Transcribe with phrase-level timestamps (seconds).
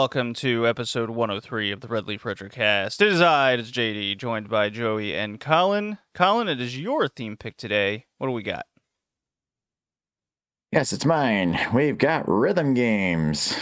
[0.00, 3.02] Welcome to episode 103 of the Red Leaf Retro Cast.
[3.02, 5.98] It is I, it is JD, joined by Joey and Colin.
[6.14, 8.06] Colin, it is your theme pick today.
[8.16, 8.64] What do we got?
[10.72, 11.60] Yes, it's mine.
[11.74, 13.54] We've got rhythm games.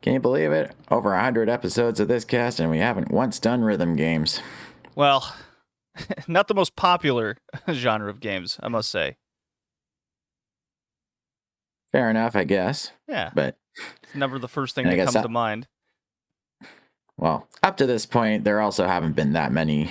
[0.00, 0.74] Can you believe it?
[0.90, 4.40] Over 100 episodes of this cast, and we haven't once done rhythm games.
[4.94, 5.36] Well,
[6.26, 7.36] not the most popular
[7.70, 9.18] genre of games, I must say.
[11.92, 12.92] Fair enough, I guess.
[13.06, 13.58] Yeah, But,
[14.14, 15.66] never the first thing And that comes to mind.
[17.16, 19.90] well, up to this point, there also haven't been that many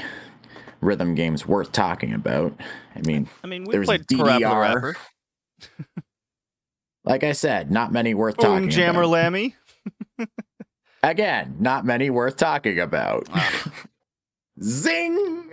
[0.82, 2.54] rhythm games worth talking about.
[2.96, 4.96] I mean, I mean, we played DDR.
[7.06, 9.10] Like I said, not many worth Boom talking Jammer about.
[9.12, 9.56] Lammy.
[11.04, 13.28] Again, not many worth talking about.
[14.64, 15.52] Zing!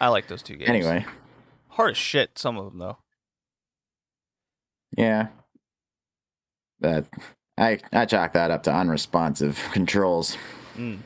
[0.00, 0.68] I like those two games.
[0.70, 1.04] Anyway,
[1.70, 2.38] hard as shit.
[2.38, 2.98] Some of them though.
[4.96, 5.28] yeah.
[6.80, 7.06] But
[7.58, 10.36] I, I chalk that up to unresponsive controls.
[10.76, 11.00] Mm.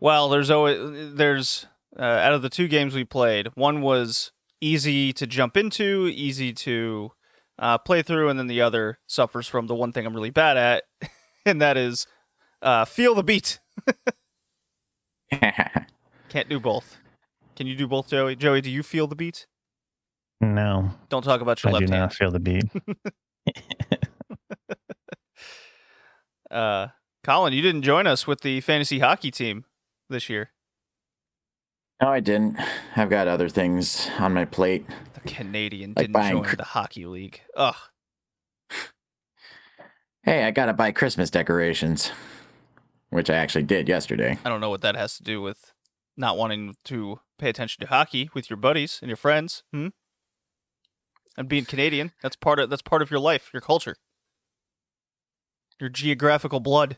[0.00, 1.66] Well, there's always there's
[1.98, 6.52] uh, out of the two games we played, one was easy to jump into, easy
[6.52, 7.10] to
[7.58, 10.56] uh, play through, and then the other suffers from the one thing I'm really bad
[10.56, 10.84] at,
[11.46, 12.06] and that is
[12.62, 13.58] uh, feel the beat.
[15.30, 16.96] Can't do both.
[17.56, 18.36] Can you do both, Joey?
[18.36, 19.46] Joey, do you feel the beat?
[20.40, 22.00] No, Don't talk about your I do left hand.
[22.02, 22.64] not feel the beat.
[26.50, 26.88] Uh,
[27.24, 29.64] Colin, you didn't join us with the fantasy hockey team
[30.08, 30.50] this year.
[32.00, 32.56] No, I didn't.
[32.96, 34.86] I've got other things on my plate.
[35.14, 37.40] The Canadian Like didn't buying join the hockey league.
[37.56, 37.74] Ugh.
[40.22, 42.12] Hey, I gotta buy Christmas decorations,
[43.10, 44.38] which I actually did yesterday.
[44.44, 45.72] I don't know what that has to do with
[46.16, 49.62] not wanting to pay attention to hockey with your buddies and your friends.
[49.72, 49.88] Hmm?
[51.36, 53.96] And being Canadian, that's part of that's part of your life, your culture.
[55.80, 56.96] Your geographical blood.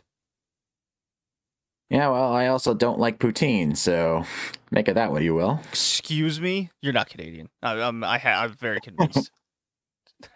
[1.90, 4.24] Yeah, well, I also don't like poutine, so
[4.70, 5.60] make it that what you will.
[5.70, 7.48] Excuse me, you're not Canadian.
[7.62, 9.30] I, I'm I ha- I'm very convinced.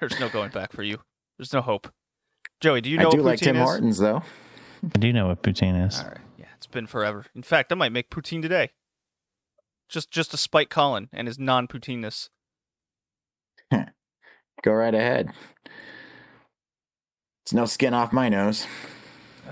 [0.00, 0.99] There's no going back for you.
[1.38, 1.88] There's no hope.
[2.60, 3.62] Joey, do you know I do what like Tim is?
[3.62, 4.22] Hortons, though.
[4.82, 6.00] I do know what poutine is.
[6.00, 7.26] All right, yeah, it's been forever.
[7.37, 8.71] In fact, I might make poutine today.
[9.88, 12.31] Just just to spite Colin and his non-poutineness.
[13.71, 15.31] Go right ahead.
[17.44, 18.66] It's no skin off my nose.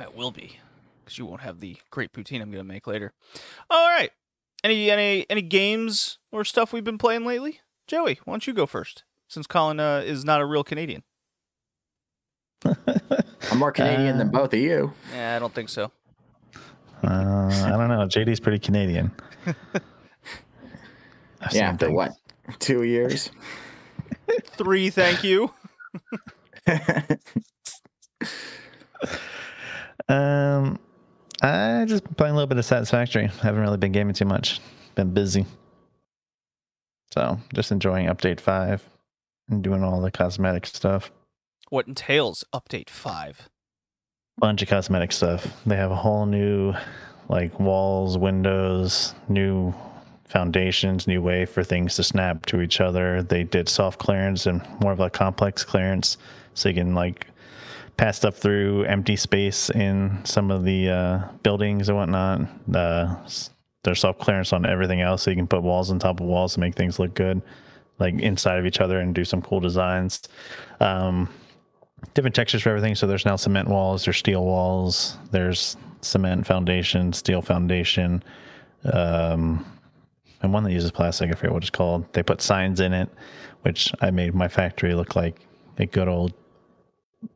[0.00, 0.58] It will be,
[1.04, 3.12] because you won't have the great poutine I'm gonna make later.
[3.69, 4.10] All right.
[4.64, 7.60] Any any any games or stuff we've been playing lately?
[7.86, 9.04] Joey, why don't you go first?
[9.28, 11.03] Since Colin uh, is not a real Canadian.
[12.64, 14.92] I'm more Canadian than Uh, both of you.
[15.12, 15.91] Yeah, I don't think so.
[17.04, 18.06] Uh, I don't know.
[18.06, 19.10] JD's pretty Canadian.
[21.41, 21.97] I've Yeah, seen for things.
[21.97, 22.12] what?
[22.60, 23.30] Two years?
[24.56, 25.53] Three, thank you.
[30.09, 30.78] Um,
[31.43, 33.27] I just been playing a little bit of Satisfactory.
[33.41, 34.60] Haven't really been gaming too much.
[34.94, 35.47] Been busy.
[37.12, 38.88] So just enjoying update five
[39.49, 41.10] and doing all the cosmetic stuff.
[41.71, 43.49] What entails update five?
[44.39, 45.47] Bunch of cosmetic stuff.
[45.66, 46.75] They have a whole new
[47.28, 49.75] like walls, windows, new
[50.27, 53.22] foundations, new way for things to snap to each other.
[53.22, 56.16] They did soft clearance and more of a complex clearance,
[56.54, 57.27] so you can like
[57.97, 62.41] pass up through empty space in some of the uh, buildings and whatnot.
[62.75, 63.16] Uh,
[63.84, 66.54] there's soft clearance on everything else, so you can put walls on top of walls
[66.54, 67.42] to make things look good,
[67.98, 70.22] like inside of each other, and do some cool designs.
[70.80, 71.28] Um,
[72.14, 72.94] different textures for everything.
[72.94, 78.22] So there's now cement walls, there's steel walls, there's cement foundation, steel foundation,
[78.92, 79.65] um,
[80.42, 81.30] and one that uses plastic.
[81.30, 82.12] I forget what it's called.
[82.12, 83.09] They put signs in it,
[83.62, 85.41] which I made my factory look like
[85.78, 86.33] a good old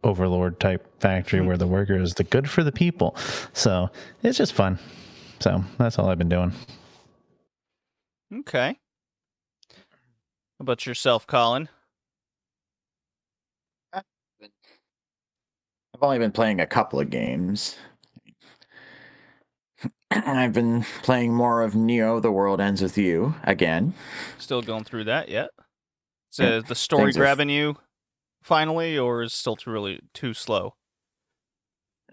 [0.05, 3.17] overlord type factory where the worker is the good for the people.
[3.53, 3.91] So
[4.23, 4.79] it's just fun.
[5.41, 6.53] So that's all I've been doing.
[8.41, 8.79] Okay.
[10.59, 11.69] How about yourself, Colin?
[13.93, 14.03] I've
[16.03, 17.77] only been playing a couple of games.
[20.11, 23.95] I've been playing more of Neo The World Ends With You again.
[24.39, 25.51] Still going through that yet?
[26.33, 27.77] Is Yeah, the story things are f- grabbing you
[28.47, 30.75] finally, or is still too really too slow?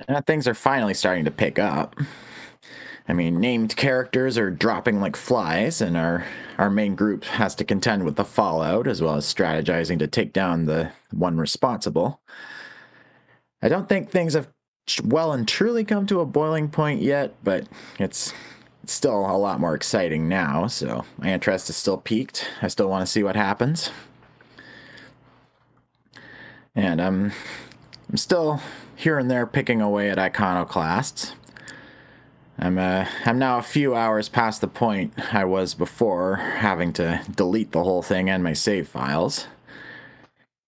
[0.09, 1.95] Uh, things are finally starting to pick up.
[3.07, 6.25] I mean, named characters are dropping like flies, and our
[6.57, 10.33] our main group has to contend with the fallout as well as strategizing to take
[10.33, 12.19] down the one responsible.
[13.61, 14.49] I don't think things have
[15.03, 17.67] well and truly come to a boiling point yet, but
[17.99, 18.33] it's
[18.81, 20.67] it's still a lot more exciting now.
[20.67, 22.49] So my interest is still piqued.
[22.61, 23.91] I still want to see what happens,
[26.75, 27.31] and I'm
[28.09, 28.61] I'm still
[28.95, 31.33] here and there picking away at iconoclasts.
[32.57, 37.21] I'm uh, I'm now a few hours past the point I was before, having to
[37.35, 39.47] delete the whole thing and my save files.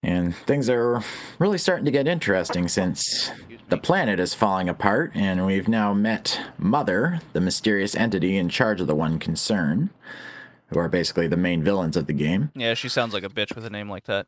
[0.02, 1.04] And things are
[1.40, 3.32] really starting to get interesting since
[3.70, 8.80] the planet is falling apart, and we've now met Mother, the mysterious entity in charge
[8.80, 9.90] of the one concern,
[10.68, 12.52] who are basically the main villains of the game.
[12.54, 14.28] Yeah, she sounds like a bitch with a name like that.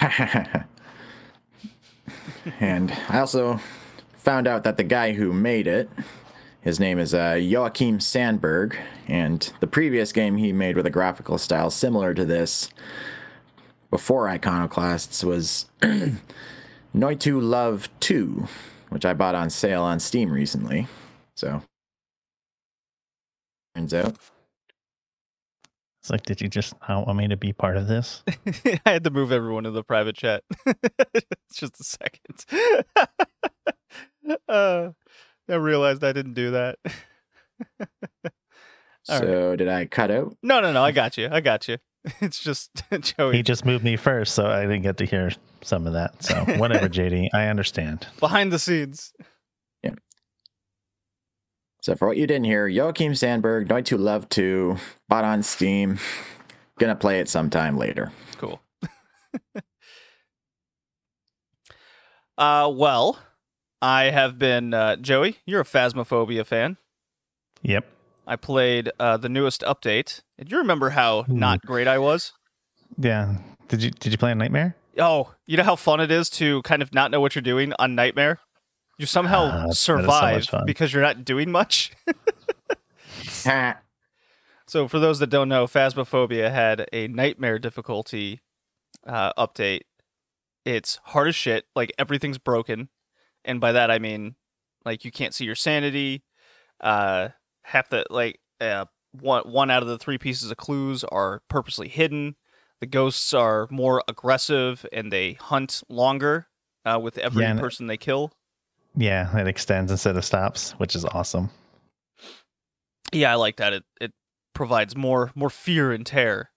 [2.60, 3.60] and I also
[4.12, 5.90] found out that the guy who made it,
[6.60, 8.76] his name is uh, Joachim Sandberg,
[9.08, 12.70] and the previous game he made with a graphical style similar to this
[13.90, 15.66] before Iconoclasts was
[16.94, 18.46] Noitu Love 2,
[18.90, 20.86] which I bought on sale on Steam recently.
[21.34, 21.62] So,
[23.74, 24.16] turns out.
[26.00, 28.22] It's like, did you just not want me to be part of this?
[28.86, 30.42] I had to move everyone to the private chat.
[30.66, 32.46] it's just a second.
[34.48, 34.90] uh,
[35.48, 36.78] I realized I didn't do that.
[39.08, 40.36] All so, did I cut out?
[40.42, 40.82] No, no, no.
[40.82, 41.28] I got you.
[41.30, 41.76] I got you.
[42.20, 42.70] It's just
[43.00, 43.36] Joey.
[43.36, 45.30] He just moved me first, so I didn't get to hear
[45.60, 46.22] some of that.
[46.22, 47.28] So, whatever, JD.
[47.34, 48.06] I understand.
[48.20, 49.12] behind the scenes.
[51.90, 54.76] So, for what you didn't hear, Joachim Sandberg, Noitu Love 2,
[55.08, 55.98] bought on Steam.
[56.78, 58.12] Gonna play it sometime later.
[58.38, 58.60] Cool.
[62.38, 63.18] uh, well,
[63.82, 65.38] I have been uh, Joey.
[65.46, 66.76] You're a Phasmophobia fan.
[67.62, 67.88] Yep.
[68.24, 71.40] I played uh, the newest update, and you remember how Hmm.
[71.40, 72.34] not great I was.
[72.98, 73.34] Yeah.
[73.66, 74.76] Did you did you play a nightmare?
[74.96, 77.72] Oh, you know how fun it is to kind of not know what you're doing
[77.80, 78.38] on Nightmare.
[79.00, 80.66] You somehow so much survive fun.
[80.66, 81.92] because you're not doing much.
[84.66, 88.40] So, for those that don't know, Phasmophobia had a nightmare difficulty
[89.06, 89.80] uh, update.
[90.64, 91.64] It's hard as shit.
[91.74, 92.90] Like everything's broken,
[93.44, 94.36] and by that I mean
[94.84, 96.22] like you can't see your sanity.
[96.80, 97.30] Uh,
[97.62, 101.88] half the like uh, one one out of the three pieces of clues are purposely
[101.88, 102.36] hidden.
[102.80, 106.48] The ghosts are more aggressive and they hunt longer
[106.84, 108.32] uh, with every Yeah, person they kill.
[108.96, 111.50] Yeah, it extends instead of stops, which is awesome.
[113.12, 113.72] Yeah, I like that.
[113.72, 114.12] It it
[114.54, 116.50] provides more more fear and terror.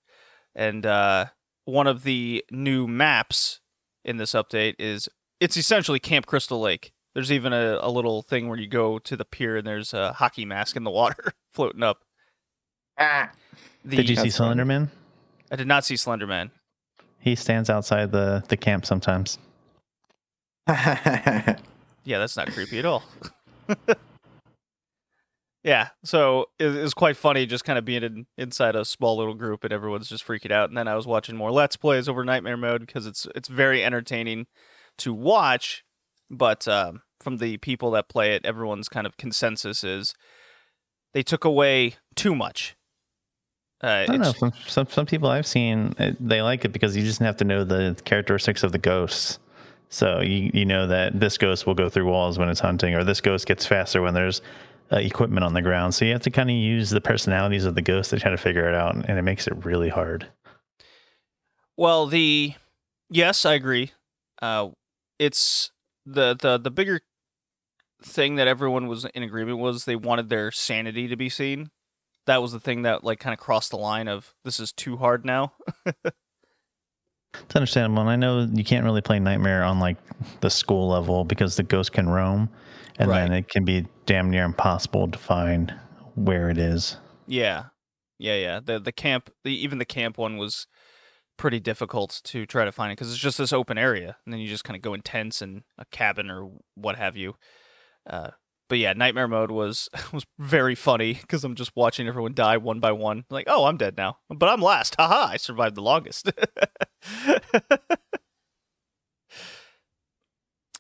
[0.56, 1.28] And uh,
[1.66, 3.60] one of the new maps
[4.06, 5.10] in this update is
[5.40, 6.92] it's essentially Camp Crystal Lake.
[7.14, 10.14] There's even a, a little thing where you go to the pier and there's a
[10.14, 12.00] hockey mask in the water floating up.
[12.98, 13.32] Ah.
[13.86, 14.90] The, Did you see Slenderman?
[15.52, 16.52] I did not see Slenderman.
[17.20, 19.38] He stands outside the the camp sometimes.
[22.04, 23.04] Yeah, that's not creepy at all.
[25.64, 29.18] yeah, so it, it was quite funny just kind of being in, inside a small
[29.18, 30.70] little group and everyone's just freaking out.
[30.70, 33.84] And then I was watching more Let's Plays over Nightmare Mode because it's it's very
[33.84, 34.48] entertaining
[35.00, 35.84] to watch.
[36.30, 40.14] But um, from the people that play it, everyone's kind of consensus is
[41.14, 42.76] they took away too much.
[43.82, 44.32] Uh, I don't know.
[44.32, 47.46] Some, some some people I've seen uh, they like it because you just have to
[47.46, 49.40] know the characteristics of the ghosts.
[49.94, 53.04] So you you know that this ghost will go through walls when it's hunting, or
[53.04, 54.42] this ghost gets faster when there's
[54.92, 55.94] uh, equipment on the ground.
[55.94, 58.38] So you have to kind of use the personalities of the ghost to try to
[58.38, 60.28] figure it out, and it makes it really hard.
[61.78, 62.56] Well, the
[63.12, 63.92] yes, I agree.
[64.42, 64.70] Uh,
[65.20, 65.72] it's
[66.08, 67.02] the the the bigger
[68.02, 71.70] thing that everyone was in agreement was they wanted their sanity to be seen.
[72.26, 74.98] That was the thing that like kind of crossed the line of this is too
[74.98, 75.54] hard now.
[77.34, 79.98] It's understandable, and I know you can't really play Nightmare on like
[80.42, 82.50] the school level because the ghost can roam,
[83.00, 85.74] and then it can be damn near impossible to find
[86.16, 86.98] where it is.
[87.28, 87.66] yeah,
[88.20, 88.60] yeah, yeah.
[88.64, 90.68] The the camp, the, even the camp one was
[91.38, 94.40] pretty difficult to try to find it because it's just this open area, and then
[94.40, 97.36] you just kind of go in tents and a cabin or what have you.
[98.08, 98.32] Uh,
[98.70, 102.80] but yeah, nightmare mode was was very funny because I'm just watching everyone die one
[102.80, 103.26] by one.
[103.30, 104.96] Like, oh, I'm dead now, but I'm last.
[104.98, 106.32] Haha, I survived the longest.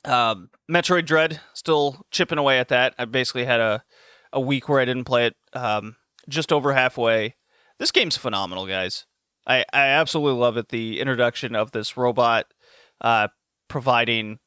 [0.05, 2.95] um, Metroid Dread still chipping away at that.
[2.97, 3.83] I basically had a
[4.31, 5.35] a week where I didn't play it.
[5.53, 5.95] Um,
[6.27, 7.35] just over halfway.
[7.79, 9.05] This game's phenomenal, guys.
[9.45, 10.69] I I absolutely love it.
[10.69, 12.45] The introduction of this robot,
[13.01, 13.27] uh,
[13.67, 14.39] providing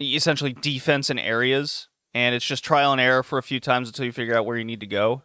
[0.00, 4.04] essentially defense in areas, and it's just trial and error for a few times until
[4.04, 5.22] you figure out where you need to go,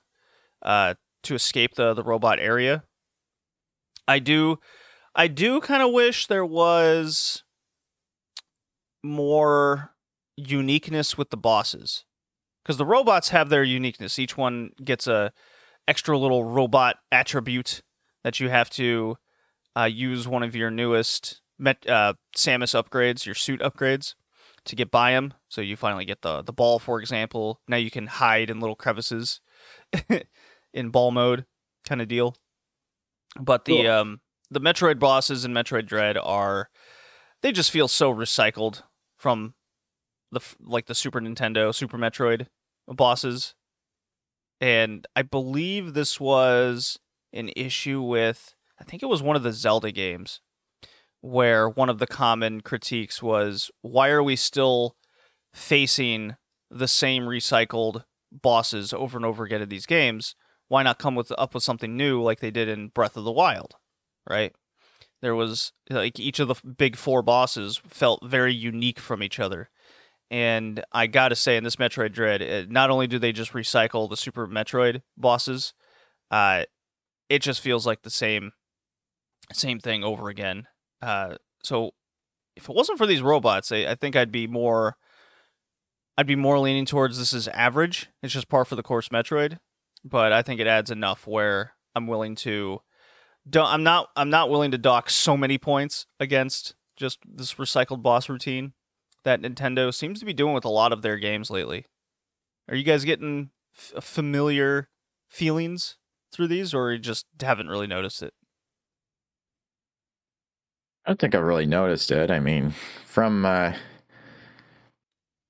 [0.62, 2.84] uh, to escape the the robot area.
[4.08, 4.60] I do,
[5.16, 7.44] I do kind of wish there was
[9.02, 9.96] more
[10.38, 12.06] uniqueness with the bosses
[12.64, 14.20] because the robots have their uniqueness.
[14.20, 15.34] Each one gets a
[15.88, 17.82] extra little robot attribute
[18.24, 19.18] that you have to
[19.76, 24.14] uh, use one of your newest Met, uh, Samus upgrades, your suit upgrades
[24.66, 25.34] to get by him.
[25.50, 27.62] So you finally get the the ball, for example.
[27.68, 29.42] Now you can hide in little crevices
[30.74, 31.46] in ball mode,
[31.86, 32.36] kind of deal.
[33.40, 33.88] But the Cool.
[33.92, 36.70] um the Metroid bosses in Metroid Dread are
[37.42, 38.84] they just feel so recycled
[39.18, 39.56] from
[40.32, 42.48] the like the Super Nintendo Super Metroid
[42.88, 43.56] bosses.
[44.62, 47.00] And I believe this was
[47.34, 50.42] an issue with I think it was one of the Zelda games
[51.24, 54.98] where one of the common critiques was why are we still
[55.54, 56.36] facing
[56.70, 60.36] the same recycled bosses over and over again in these games?
[60.68, 63.32] Why not come with up with something new like they did in Breath of the
[63.32, 63.76] Wild,
[64.30, 64.54] right?
[65.22, 69.70] There was like each of the big four bosses felt very unique from each other.
[70.30, 74.10] And I got to say in this Metroid Dread, not only do they just recycle
[74.10, 75.74] the Super Metroid bosses,
[76.30, 76.64] uh
[77.30, 78.52] it just feels like the same
[79.54, 80.68] same thing over again.
[81.04, 81.92] Uh, so
[82.56, 84.96] if it wasn't for these robots, I, I think I'd be more
[86.18, 88.10] I'd be more leaning towards this is average.
[88.22, 89.58] It's just par for the course Metroid,
[90.06, 92.82] but I think it adds enough where I'm willing to
[93.54, 98.30] I'm not I'm not willing to dock so many points against just this recycled boss
[98.30, 98.74] routine
[99.24, 101.86] that Nintendo seems to be doing with a lot of their games lately.
[102.70, 104.88] Are you guys getting f- familiar
[105.28, 105.98] feelings
[106.32, 108.34] through these or you just haven't really noticed it?
[111.06, 112.32] I don't think I really noticed it.
[112.32, 112.72] I mean,
[113.06, 113.74] from uh,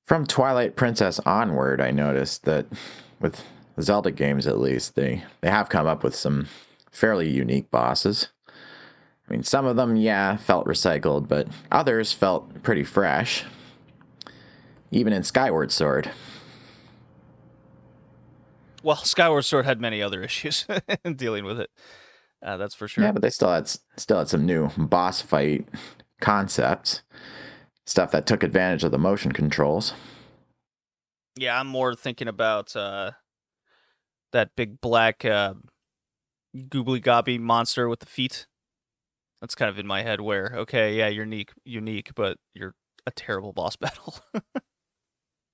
[0.06, 2.66] from Twilight Princess onward, I noticed that
[3.20, 3.44] with
[3.80, 6.48] Zelda games, at least they they have come up with some
[6.92, 8.30] fairly unique bosses.
[9.28, 13.46] I mean, some of them, yeah, felt recycled, but others felt pretty fresh.
[14.92, 16.12] Even in Skyward Sword.
[18.84, 20.68] Well, Skyward Sword had many other issues
[21.06, 21.72] in dealing with it.
[22.44, 23.04] Uh, that's for sure.
[23.04, 25.68] Yeah, but they still had still had some new boss fight
[26.20, 27.02] concepts,
[27.86, 29.94] stuff that took advantage of the motion controls.
[31.36, 33.12] Yeah, I'm more thinking about uh,
[34.34, 35.54] that big black uh,
[36.56, 38.46] goobly gobby monster with the feet.
[39.42, 40.20] That's kind of in my head.
[40.20, 44.16] Where okay, yeah, you're unique, unique, but you're a terrible boss battle.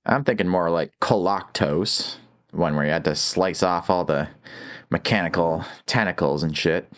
[0.04, 2.16] I'm thinking more like Koloktos,
[2.50, 4.28] one where you had to slice off all the
[4.90, 6.90] mechanical tentacles and shit.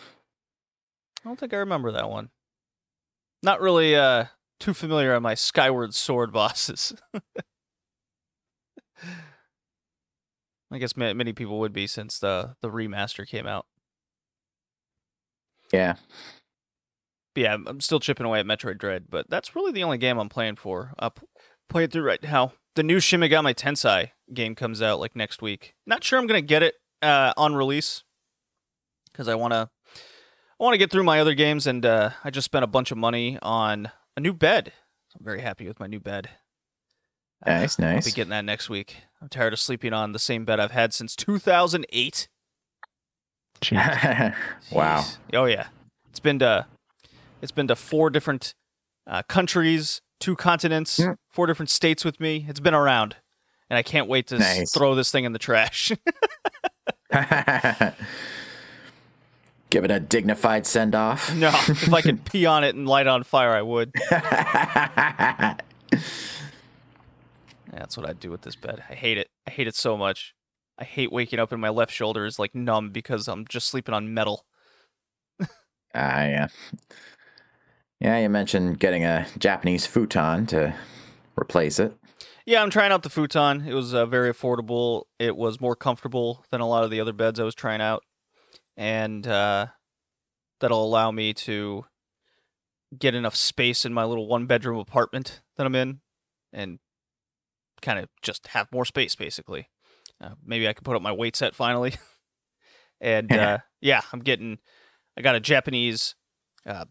[1.23, 2.29] I don't think I remember that one.
[3.41, 4.25] Not really uh,
[4.59, 6.93] too familiar on my Skyward Sword bosses.
[10.71, 13.67] I guess many people would be since the the remaster came out.
[15.71, 15.95] Yeah,
[17.33, 20.19] But yeah, I'm- still chipping away at Metroid Dread, but that's really the only game
[20.19, 20.93] I'm playing for.
[20.99, 21.15] I'll
[21.67, 22.53] play it through right now.
[22.75, 25.73] The new Shin Megami Tensei game comes out like next week.
[25.87, 28.03] Not sure I'm gonna get it uh, on release
[29.11, 32.63] because I wanna I wanna get through my other games, and uh, I just spent
[32.63, 34.71] a bunch of money on a new bed.
[35.19, 36.29] I'm very happy with my new bed.
[37.45, 38.97] Uh, nice, I'll be getting that next week.
[39.21, 42.27] I'm tired of sleeping on the same bed I've had since 2008.
[43.61, 44.35] Jeez.
[44.71, 44.99] wow.
[45.01, 45.17] Jeez.
[45.33, 45.67] Oh yeah,
[46.09, 46.65] it's been to
[47.41, 48.53] it's been to four different
[49.05, 51.17] uh, countries, two continents, Mm.
[51.29, 52.45] four different states with me.
[52.47, 53.17] It's been around,
[53.69, 55.91] and I can't wait to s- throw this thing in the trash.
[59.69, 61.33] Give it a dignified send off.
[61.35, 63.91] no, if I could pee on it and light on fire, I would.
[67.71, 68.83] That's what I'd do with this bed.
[68.89, 69.29] I hate it.
[69.47, 70.35] I hate it so much.
[70.77, 73.93] I hate waking up and my left shoulder is like numb because I'm just sleeping
[73.95, 74.45] on metal.
[75.95, 76.47] Ah, yeah.
[77.99, 80.73] Yeah, you mentioned getting a Japanese futon to
[81.39, 81.95] replace it.
[82.45, 83.65] Yeah, I'm trying out the futon.
[83.65, 85.03] It was uh, very affordable.
[85.17, 88.03] It was more comfortable than a lot of the other beds I was trying out,
[88.75, 89.67] and uh,
[90.59, 91.85] that'll allow me to
[92.97, 96.01] get enough space in my little one bedroom apartment that I'm in,
[96.51, 96.79] and
[97.81, 99.69] kind of just have more space basically.
[100.21, 101.93] Uh, maybe I can put up my weight set finally,
[103.01, 104.59] and uh, yeah, I'm getting.
[105.15, 106.15] I got a Japanese
[106.65, 106.85] uh,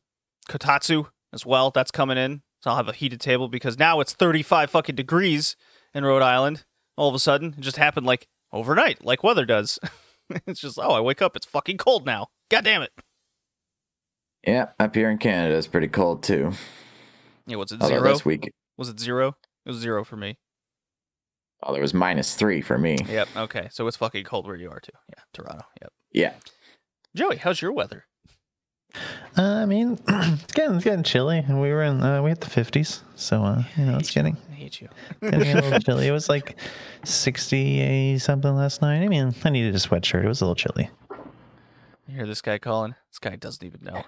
[0.48, 1.70] kotatsu as well.
[1.70, 2.42] That's coming in.
[2.62, 5.56] So I'll have a heated table because now it's 35 fucking degrees
[5.94, 6.64] in Rhode Island.
[6.96, 9.78] All of a sudden, it just happened like overnight, like weather does.
[10.46, 12.28] it's just, oh, I wake up, it's fucking cold now.
[12.50, 12.90] God damn it.
[14.46, 16.52] Yeah, up here in Canada it's pretty cold too.
[17.46, 18.12] Yeah, what's it, Although zero?
[18.12, 19.36] this week, Was it zero?
[19.66, 20.38] It was zero for me.
[21.64, 22.98] oh, there was minus three for me.
[23.08, 23.68] Yep, okay.
[23.72, 24.92] So it's fucking cold where you are too.
[25.08, 25.64] Yeah, Toronto.
[25.80, 25.92] Yep.
[26.12, 26.32] Yeah.
[27.16, 28.06] Joey, how's your weather?
[29.36, 32.40] Uh, I mean, it's getting it's getting chilly, and we were in uh, we hit
[32.40, 34.88] the fifties, so uh, you know it's getting I hate you.
[35.22, 36.06] getting a little chilly.
[36.06, 36.56] It was like
[37.04, 39.02] sixty something last night.
[39.02, 40.24] I mean, I needed a sweatshirt.
[40.24, 40.90] It was a little chilly.
[42.06, 42.94] You hear this guy Colin?
[43.10, 44.02] This guy doesn't even know.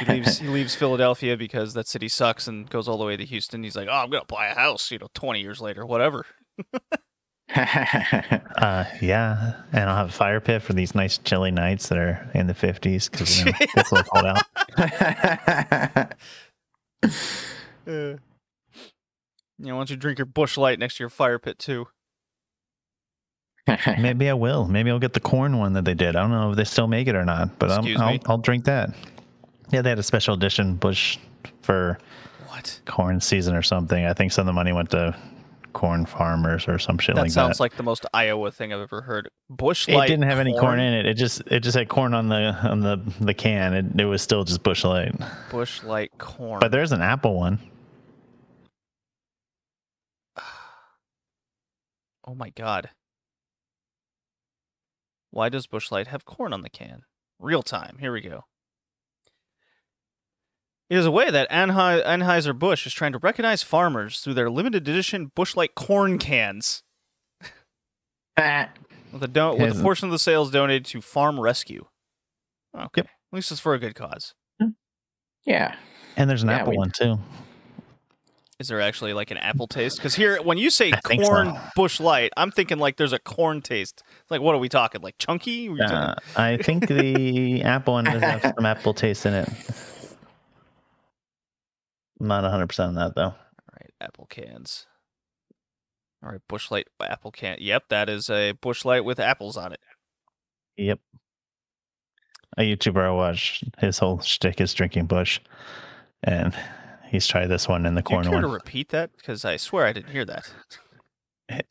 [0.00, 3.24] He leaves he leaves Philadelphia because that city sucks and goes all the way to
[3.24, 3.62] Houston.
[3.62, 4.90] He's like, oh, I'm gonna buy a house.
[4.90, 6.26] You know, 20 years later, whatever.
[8.62, 12.30] Uh, yeah, and I'll have a fire pit for these nice chilly nights that are
[12.32, 16.14] in the 50s because you know, it's a little cold out.
[17.04, 18.18] Uh, you
[19.58, 21.88] know, why don't you drink your Busch Light next to your fire pit too?
[23.98, 24.66] Maybe I will.
[24.68, 26.14] Maybe I'll get the corn one that they did.
[26.14, 28.18] I don't know if they still make it or not, but I'll, I'll.
[28.26, 28.94] I'll drink that.
[29.70, 31.18] Yeah, they had a special edition Busch
[31.62, 31.98] for
[32.48, 32.80] What?
[32.86, 34.04] corn season or something.
[34.04, 35.16] I think some of the money went to
[35.72, 37.40] corn farmers or some shit That like sounds that.
[37.54, 39.28] Sounds like the most Iowa thing I've ever heard.
[39.50, 41.06] Busch it didn't have any corn in it.
[41.06, 43.74] It just it just had corn on the on the the can.
[43.74, 45.14] It, it was still just Busch Light.
[45.50, 46.60] Busch Light corn.
[46.60, 47.58] But there's an apple one.
[52.26, 52.90] oh my god.
[55.30, 57.02] Why does Busch Light have corn on the can?
[57.38, 57.96] Real time.
[57.98, 58.44] Here we go.
[60.92, 64.86] It is a way that Anhe- Anheuser-Busch is trying to recognize farmers through their limited
[64.86, 66.82] edition Busch Light corn cans.
[68.36, 71.86] With a, do- with a portion of the sales donated to Farm Rescue.
[72.74, 72.88] Okay.
[72.96, 73.06] Yep.
[73.06, 74.34] At least it's for a good cause.
[75.46, 75.76] yeah.
[76.16, 77.18] And there's an Yeah, apple we- one too.
[78.58, 79.96] Is there actually like an apple taste?
[79.96, 81.60] Because here, when you say I corn so.
[81.74, 84.02] Busch Light, I'm thinking like there's a corn taste.
[84.20, 85.00] It's like, what are we talking?
[85.00, 85.68] Like chunky?
[85.70, 89.48] Are talking- Uh, I think the apple one does have some apple taste in it.
[92.22, 93.22] I'm not 100% on that though.
[93.24, 93.34] All
[93.80, 94.86] right, apple cans.
[96.24, 97.56] All right, Busch Light apple can.
[97.60, 99.80] Yep, that is a Busch Light with apples on it.
[100.76, 101.00] Yep.
[102.58, 105.40] A YouTuber I watch, his whole shtick is drinking Busch,
[106.22, 106.54] and
[107.08, 109.10] he's tried this one in the Do you corn care to repeat that?
[109.16, 110.52] Because I swear I didn't hear that.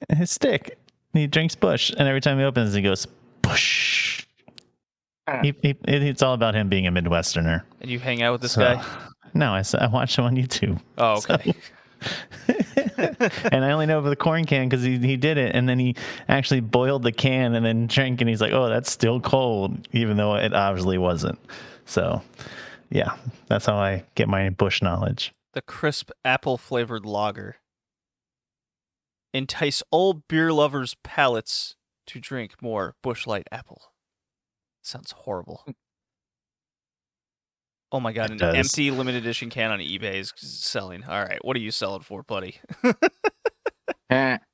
[0.09, 0.77] His stick,
[1.13, 3.07] he drinks Busch, and every time he opens, he goes
[3.41, 4.25] Busch.
[5.27, 5.39] Ah.
[5.43, 7.61] He, he, it's all about him being a Midwesterner.
[7.79, 8.83] And you hang out with this So- guy?
[9.33, 10.79] No, I, I watched him on YouTube.
[10.97, 11.53] Oh, okay.
[13.51, 15.77] and I only know of the corn can because he, he did it, and then
[15.77, 15.95] he
[16.27, 20.17] actually boiled the can and then drank, and he's like, "Oh, that's still cold," even
[20.17, 21.37] though it obviously wasn't.
[21.85, 22.21] So,
[22.89, 23.15] yeah,
[23.47, 25.31] that's how I get my Busch knowledge.
[25.53, 27.57] the crisp apple flavored lager.
[29.33, 31.75] Entice all beer lovers' palates
[32.07, 33.81] to drink more Busch Light apple.
[34.81, 35.65] Sounds horrible.
[37.91, 38.55] Oh my god, It an does.
[38.55, 41.03] empty limited edition can on eBay is selling.
[41.03, 42.59] All right, what are you selling for, buddy?
[44.09, 44.37] Eh,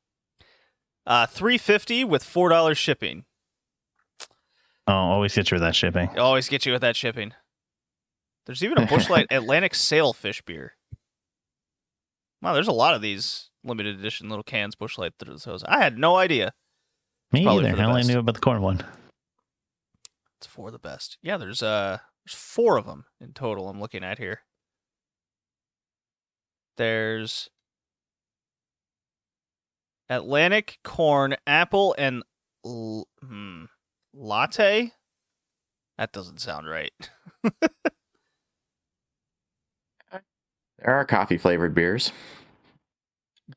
[1.05, 3.23] Uh, three fifty with four dollars shipping.
[4.87, 6.09] Oh, always get you with that shipping.
[6.17, 7.31] Always get you with that shipping.
[8.45, 10.73] There's even a Busch Light Atlantic Sailfish beer.
[12.41, 15.63] Wow, there's a lot of these limited edition little cans Busch Light those.
[15.65, 16.51] I had no idea.
[17.31, 17.75] Me either.
[17.81, 18.81] I only knew about the corn one.
[20.39, 21.17] It's for the best.
[21.21, 23.69] Yeah, there's uh there's four of them in total.
[23.69, 24.41] I'm looking at here.
[26.75, 27.49] There's
[30.09, 32.23] Atlantic corn, apple, and
[32.65, 33.63] hmm,
[34.13, 34.91] latte.
[35.97, 36.91] That doesn't sound right.
[37.61, 37.69] there
[40.85, 42.11] are coffee flavored beers.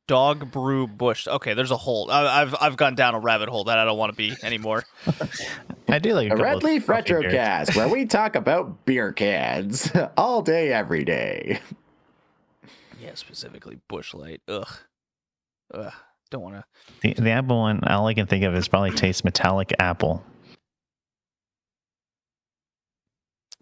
[0.06, 1.26] Dog brew Busch.
[1.26, 2.10] Okay, there's a hole.
[2.10, 4.84] I, I've I've gone down a rabbit hole that I don't want to be anymore.
[5.88, 7.24] I do like a A Red Leaf coffee beers.
[7.32, 11.60] Retrocast, where we talk about beer cans all day, every day.
[13.02, 14.42] Yeah, specifically Busch Light.
[14.46, 14.68] Ugh,
[15.74, 15.92] ugh.
[16.30, 16.64] Don't want to.
[17.00, 20.22] The, the apple one, all I can think of is probably tastes metallic apple.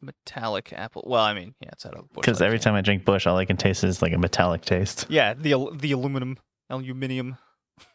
[0.01, 1.05] Metallic apple.
[1.07, 2.23] Well, I mean, yeah, it's out of Busch.
[2.23, 5.07] Because every time I drink Busch, all I can taste is like a metallic taste.
[5.09, 6.39] Yeah, the the aluminum,
[6.71, 7.37] aluminium,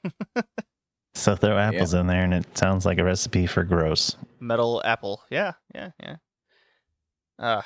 [1.16, 4.16] So throw apples in there, and it sounds like a recipe for gross.
[4.40, 5.22] metal apple.
[5.30, 6.16] Yeah, yeah, yeah.
[7.40, 7.62] Uh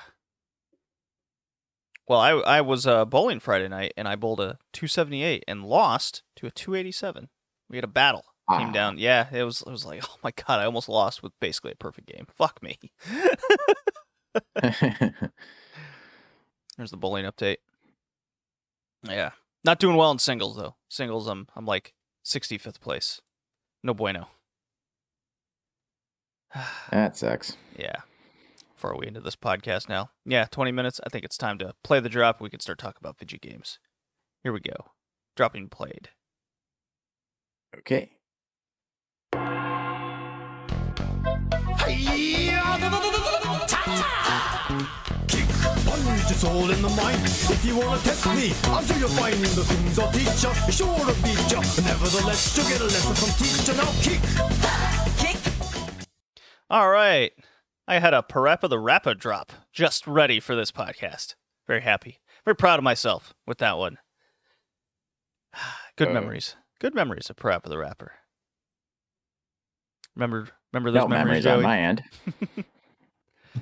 [2.08, 6.24] Well, I I was uh, bowling Friday night and I bowled a 278 and lost
[6.38, 7.30] to a 287.
[7.70, 8.24] We had a battle.
[8.50, 8.72] Came Ah.
[8.72, 8.98] down.
[8.98, 11.76] Yeah, it was it was like, "Oh my god, I almost lost with basically a
[11.76, 12.28] perfect game.
[12.30, 12.78] Fuck me."
[16.78, 17.58] There's the bowling update.
[19.04, 19.32] Yeah.
[19.64, 20.76] Not doing well in singles though.
[20.90, 21.94] Singles I'm I'm like
[22.26, 23.22] 65th place.
[23.84, 24.28] No bueno.
[26.92, 27.58] that sucks.
[27.76, 28.02] Yeah.
[28.76, 30.12] Far are we into this podcast now?
[30.24, 31.02] Yeah, 20 minutes.
[31.04, 32.40] I think it's time to play the drop.
[32.40, 33.80] We can start talking about video games.
[34.44, 34.92] Here we go.
[35.36, 36.10] Dropping played.
[37.76, 38.17] Okay.
[45.28, 45.48] Kick,
[45.86, 47.22] punch, it's all in the mind.
[47.24, 50.54] If you wanna test me, I'm sure you'll find the things I'll teach ya.
[50.66, 51.60] Be sure to beat ya.
[51.84, 53.74] Nevertheless, you'll get a lesson from teacher.
[53.76, 54.22] Now kick.
[56.70, 57.32] All right.
[57.88, 61.36] I had a Parappa the Rapper drop just ready for this podcast.
[61.68, 62.20] Very happy.
[62.44, 63.98] Very proud of myself with that one.
[65.96, 66.14] Good Uh.
[66.14, 66.56] memories.
[66.80, 68.12] Good memories of Parappa the Rapper.
[70.16, 72.04] Remember remember those No memories, memories on my end.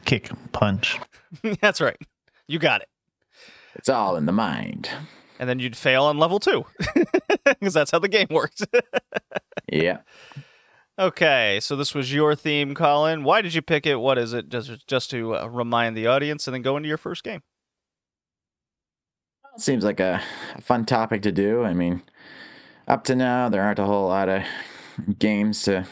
[0.03, 0.99] Kick, punch.
[1.61, 1.97] That's right.
[2.47, 2.89] You got it.
[3.75, 4.89] It's all in the mind.
[5.39, 6.65] And then you'd fail on level two.
[7.59, 8.61] Because that's how the game works.
[9.71, 9.99] Yeah.
[10.97, 13.23] okay, so this was your theme, Colin.
[13.23, 13.95] Why did you pick it?
[13.95, 14.49] What is it?
[14.49, 17.41] Just, just to uh, remind the audience and then go into your first game.
[19.57, 20.21] Seems like a,
[20.55, 21.63] a fun topic to do.
[21.63, 22.03] I mean,
[22.87, 24.43] up to now, there aren't a whole lot of
[25.17, 25.85] games to,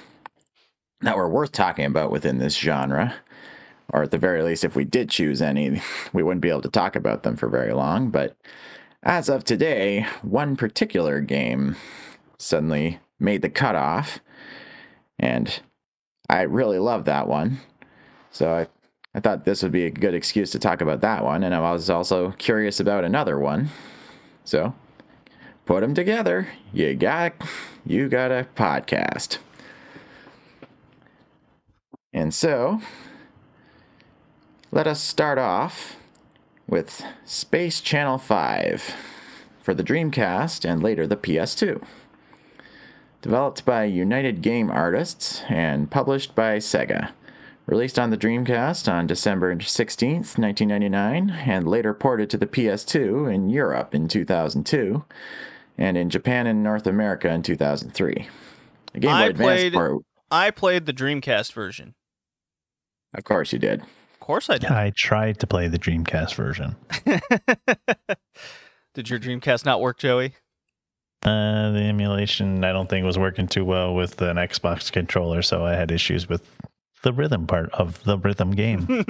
[1.01, 3.15] that were worth talking about within this genre.
[3.89, 5.81] Or at the very least, if we did choose any,
[6.13, 8.09] we wouldn't be able to talk about them for very long.
[8.09, 8.35] But
[9.03, 11.75] as of today, one particular game
[12.37, 14.19] suddenly made the cutoff.
[15.19, 15.61] And
[16.29, 17.59] I really love that one.
[18.31, 18.67] So I
[19.15, 21.59] I thought this would be a good excuse to talk about that one, and I
[21.59, 23.69] was also curious about another one.
[24.43, 24.73] So,
[25.65, 26.47] put them together.
[26.73, 27.33] You got
[27.85, 29.37] you got a podcast.
[32.11, 32.81] And so,
[34.73, 35.97] let us start off
[36.67, 38.95] with Space Channel 5
[39.61, 41.83] for the Dreamcast and later the PS2.
[43.21, 47.11] Developed by United Game Artists and published by Sega.
[47.67, 53.49] Released on the Dreamcast on December 16th, 1999, and later ported to the PS2 in
[53.49, 55.05] Europe in 2002,
[55.77, 58.27] and in Japan and North America in 2003.
[58.93, 61.93] The Game Boy I Advance played- I played the Dreamcast version.
[63.15, 63.83] of course you did.
[64.23, 64.71] Of course I did.
[64.71, 66.77] I tried to play the Dreamcast version.
[68.93, 70.35] did your Dreamcast not work, Joey?
[71.25, 75.65] Uh, the emulation, I don't think, was working too well with an Xbox controller, so
[75.65, 76.49] I had issues with
[77.01, 78.87] the rhythm part of the rhythm game.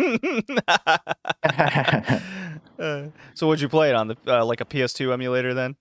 [2.79, 5.75] Uh, so would you play it on the uh, like a PS2 emulator then?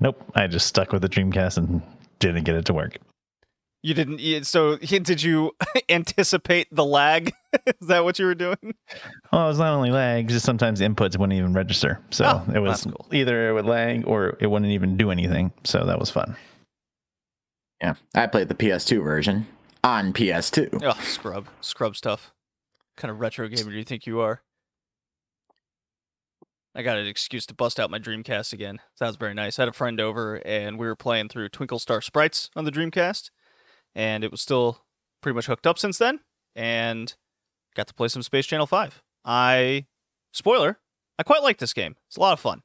[0.00, 1.80] nope, I just stuck with the Dreamcast and
[2.18, 2.98] didn't get it to work.
[3.86, 4.18] You didn't.
[4.18, 5.52] you- So did you
[5.88, 7.32] anticipate the lag?
[7.80, 8.74] Is that what you were doing?
[9.32, 12.00] Well, it was not only lag, just sometimes inputs wouldn't even register.
[12.10, 13.06] So Oh, it was cool.
[13.12, 15.52] either it would lag or it wouldn't even do anything.
[15.62, 16.36] So that was fun.
[17.80, 19.46] yeah, I played the PS2 version
[19.84, 20.80] on PS2.
[20.82, 22.32] Oh, scrub, scrub stuff.
[22.96, 24.42] What kind of retro gamer do you think you are?
[26.74, 28.80] I got an excuse to bust out my Dreamcast again.
[28.98, 29.58] That was very nice.
[29.58, 32.72] I had a friend over, and we were playing through Twinkle Star Sprites on the
[32.72, 33.30] Dreamcast,
[33.96, 34.84] and it was still
[35.22, 36.20] pretty much hooked up since then,
[36.54, 37.14] and
[37.74, 39.02] got to play some Space Channel Five.
[39.24, 39.86] I,
[40.32, 40.78] spoiler,
[41.18, 41.96] I quite like this game.
[42.06, 42.62] It's a lot of fun.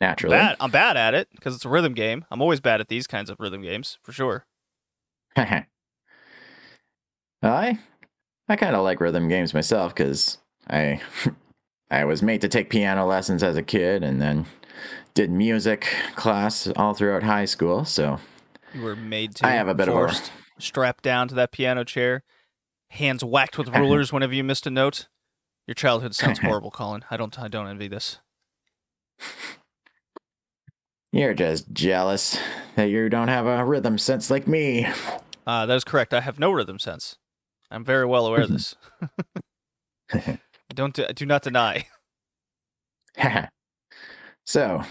[0.00, 0.36] Naturally.
[0.36, 2.26] Bad, I'm bad at it because it's a rhythm game.
[2.30, 4.44] I'm always bad at these kinds of rhythm games for sure.
[7.42, 7.78] I
[8.48, 11.00] I kind of like rhythm games myself because I
[11.90, 14.46] I was made to take piano lessons as a kid and then
[15.14, 17.84] did music class all throughout high school.
[17.86, 18.20] So
[18.74, 19.46] You were made to.
[19.46, 20.14] I have a bit of a-
[20.58, 22.22] strapped down to that piano chair,
[22.90, 25.08] hands whacked with rulers whenever you missed a note.
[25.66, 27.04] Your childhood sounds horrible, Colin.
[27.10, 27.38] I don't.
[27.38, 28.18] I don't envy this.
[31.12, 32.38] you're just jealous
[32.74, 34.86] that you don't have a rhythm sense like me.
[35.46, 36.12] Uh, that is correct.
[36.12, 37.16] I have no rhythm sense.
[37.70, 38.74] I'm very well aware of this.
[40.74, 40.98] Don't.
[40.98, 41.86] I do not deny.
[44.44, 44.82] so,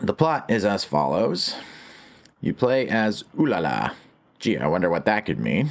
[0.00, 1.54] the plot is as follows
[2.42, 3.94] You play as Ulala.
[4.38, 5.70] Gee, I wonder what that could mean.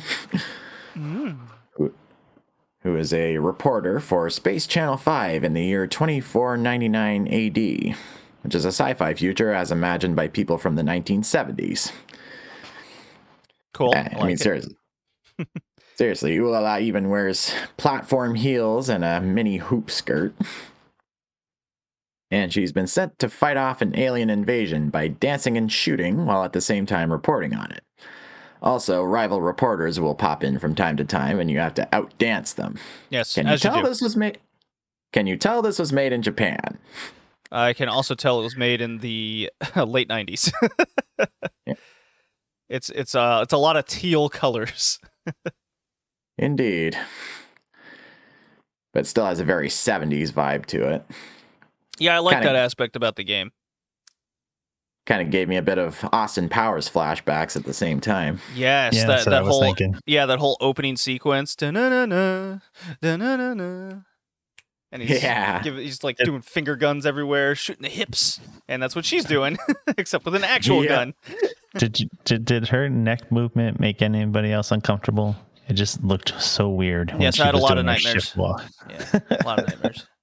[0.94, 1.32] Hmm.
[1.74, 1.94] Who-
[2.84, 7.96] Who is a reporter for Space Channel 5 in the year 2499 AD,
[8.42, 11.92] which is a sci fi future as imagined by people from the 1970s.
[13.74, 13.92] Cool.
[13.94, 14.40] Yeah, I I, like mean, it.
[14.40, 14.76] seriously.
[15.96, 20.34] seriously, Ulala even wears platform heels and a mini hoop skirt.
[22.32, 26.44] And she's been sent to fight off an alien invasion by dancing and shooting while
[26.46, 27.84] at the same time reporting on it.
[28.62, 32.56] Also, rival reporters will pop in from time to time and you have to outdance
[32.56, 32.78] them.
[33.10, 33.88] Yes, Can you as you tell do.
[33.88, 34.38] this was made
[35.12, 36.78] Can you tell this was made in Japan?
[37.52, 40.52] I can also tell it was made in the late '90s.
[41.68, 41.74] Yeah.
[42.70, 45.00] It's it's uh it's a lot of teal colors.
[46.38, 46.98] Indeed.
[48.94, 51.06] But still has a very 70s vibe to it.
[52.02, 53.52] Yeah, I like Kinda- that aspect about the game.
[55.08, 58.40] Kind of gave me a bit of Austin Powers flashbacks at the same time.
[58.56, 59.96] Yes, yeah, that that's what I that whole thinking.
[60.06, 61.56] yeah that whole opening sequence.
[61.56, 62.60] Da-na-na-na,
[63.02, 64.02] da-na-na-na.
[64.92, 65.62] And he's Yeah.
[65.64, 69.58] give, he's like doing finger guns everywhere, shooting the hips, and that's what she's doing,
[69.98, 70.90] except with an actual Yeah.
[70.90, 71.14] gun.
[71.78, 75.38] Did you, did did her neck movement make anybody else uncomfortable?
[75.70, 77.12] It just looked so weird.
[77.12, 78.34] when Yes, she I had a lot of nightmares.
[78.38, 80.06] Yeah, a lot of nightmares.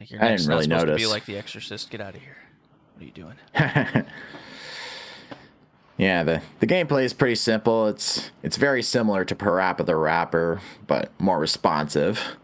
[0.00, 1.90] Like you're I didn't really supposed to be like The Exorcist.
[1.90, 2.38] Get out of here.
[2.94, 3.34] What are you doing?
[5.98, 7.86] yeah, the the gameplay is pretty simple.
[7.86, 12.36] It's it's very similar to Parappa the Rapper, but more responsive.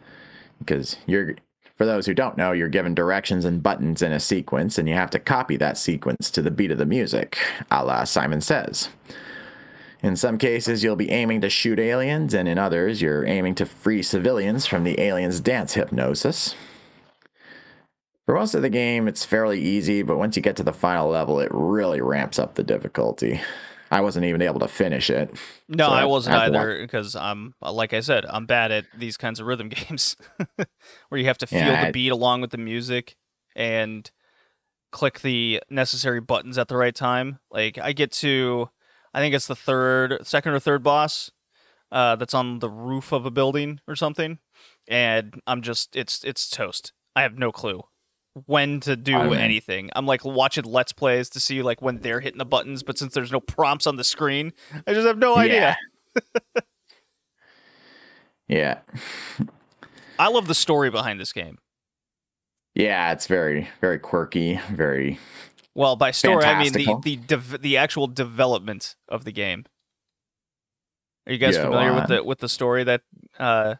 [0.59, 1.37] Because you're
[1.77, 4.95] for those who don't know, you're given directions and buttons in a sequence, and you
[4.95, 7.39] have to copy that sequence to the beat of the music,
[7.71, 8.91] a la Simon Says.
[10.03, 13.67] In some cases, you'll be aiming to shoot aliens, and in others, you're aiming to
[13.67, 16.55] free civilians from the aliens' dance hypnosis.
[18.27, 21.09] For most of the game, it's fairly easy, but once you get to the final
[21.09, 23.41] level, it really ramps up the difficulty.
[23.89, 25.31] I wasn't even able to finish it.
[25.69, 29.17] No, So I wasn't I either because I'm like I said, I'm bad at these
[29.17, 30.17] kinds of rhythm games
[31.09, 33.17] where you have to feel Yeah, the I- beat along with the music
[33.55, 34.11] and
[34.91, 37.39] click the necessary buttons at the right time.
[37.51, 38.71] Like I get to,
[39.15, 41.31] I think it's the third, second or third boss
[41.93, 44.39] uh, that's on the roof of a building or something,
[44.89, 46.93] and I'm just it's it's toast.
[47.15, 47.83] I have no clue
[48.45, 49.91] when to do anything.
[49.97, 53.15] I'm like watching let's plays to see like when they're hitting the buttons, but since
[53.15, 54.53] there's no prompts on the screen,
[54.87, 55.77] I just have no idea.
[58.49, 58.79] Yeah.
[60.19, 61.59] I love the story behind this game.
[62.75, 65.19] Yeah, it's very, very quirky, very.
[65.75, 69.65] Well, by story I mean the the dev- the actual development of the game.
[71.27, 73.03] Are you guys familiar with the with the story that
[73.39, 73.75] uh,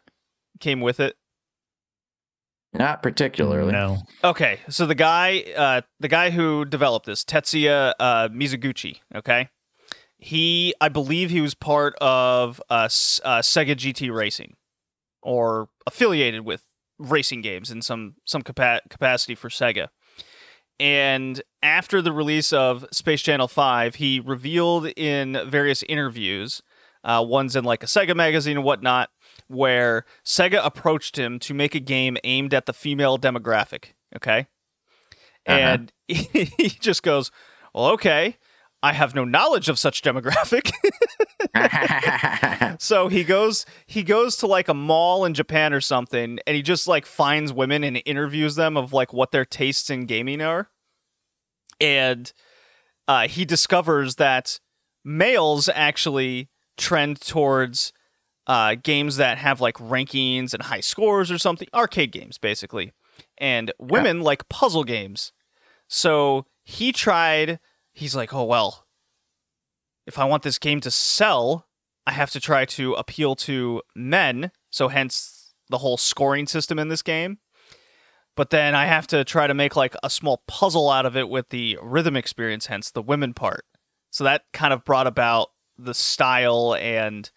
[0.59, 1.15] came with it?
[2.73, 3.71] Not particularly.
[3.71, 4.03] No.
[4.23, 8.99] Okay, so the guy, uh, the guy who developed this, Tetsuya uh, Mizuguchi.
[9.15, 9.49] Okay,
[10.17, 14.55] he, I believe, he was part of uh, uh, Sega GT Racing,
[15.21, 16.65] or affiliated with
[16.99, 19.87] racing games in some some capa- capacity for Sega.
[20.79, 26.61] And after the release of Space Channel Five, he revealed in various interviews,
[27.03, 29.09] uh, ones in like a Sega magazine and whatnot,
[29.47, 33.93] where Sega approached him to make a game aimed at the female demographic.
[34.15, 34.47] Okay.
[35.45, 35.57] Uh-huh.
[35.57, 37.31] And he just goes,
[37.73, 38.37] Well, okay.
[38.83, 40.71] I have no knowledge of such demographic.
[42.79, 46.61] so he goes he goes to like a mall in Japan or something and he
[46.61, 50.69] just like finds women and interviews them of like what their tastes in gaming are.
[51.81, 52.31] And
[53.07, 54.59] uh, he discovers that
[55.03, 57.93] males actually trend towards
[58.47, 62.93] uh, games that have like rankings and high scores or something, arcade games basically.
[63.37, 65.33] And women like puzzle games.
[65.87, 67.59] So he tried,
[67.93, 68.85] he's like, oh, well,
[70.05, 71.67] if I want this game to sell,
[72.05, 74.51] I have to try to appeal to men.
[74.69, 77.39] So hence the whole scoring system in this game.
[78.35, 81.27] But then I have to try to make like a small puzzle out of it
[81.27, 83.65] with the rhythm experience, hence the women part.
[84.11, 87.29] So that kind of brought about the style and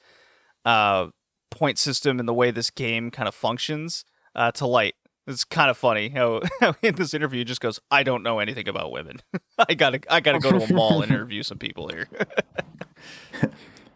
[0.64, 1.08] uh,
[1.50, 4.94] point system and the way this game kind of functions uh, to light.
[5.26, 8.38] It's kind of funny how, how in this interview he just goes, "I don't know
[8.38, 9.20] anything about women.
[9.58, 12.08] I gotta I gotta go to a mall and interview some people here."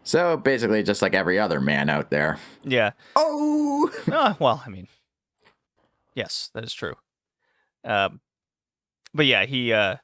[0.03, 2.39] so basically, just like every other man out there.
[2.63, 2.91] yeah.
[3.15, 3.91] Oh!
[4.11, 4.87] Uh, well, I mean,
[6.13, 6.95] yes, that is true.
[7.83, 8.21] Um,
[9.13, 9.97] but yeah, he uh,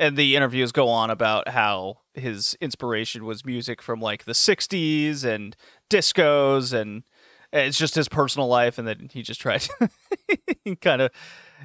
[0.00, 5.24] and the interviews go on about how his inspiration was music from like the '60s
[5.24, 5.54] and
[5.88, 7.04] discos, and
[7.52, 9.68] it's just his personal life, and then he just tried,
[10.80, 11.10] kind of,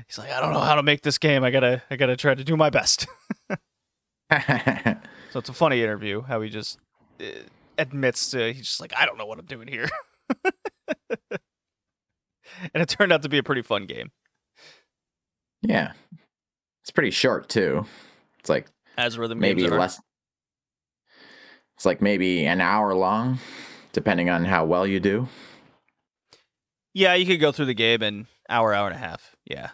[0.08, 1.44] he's like, I don't know how to make this game.
[1.44, 3.08] I gotta, I gotta try to do my best.
[5.36, 6.80] So it's a funny interview how he just
[7.20, 7.26] uh,
[7.78, 9.90] admits to he's just like I don't know what I'm doing here.
[10.46, 11.40] and
[12.74, 14.12] it turned out to be a pretty fun game.
[15.62, 15.92] yeah.
[16.84, 17.86] It's pretty short, too.
[18.46, 20.00] It's like As rhythm maybe less.
[21.78, 23.40] It's like maybe an hour long,
[23.92, 25.28] depending on how well you do.
[26.94, 29.36] Yeah, you could go through the game in hour, hour and a half.
[29.46, 29.72] Yeah.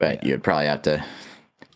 [0.00, 0.30] But Yeah.
[0.30, 1.04] you'd probably have to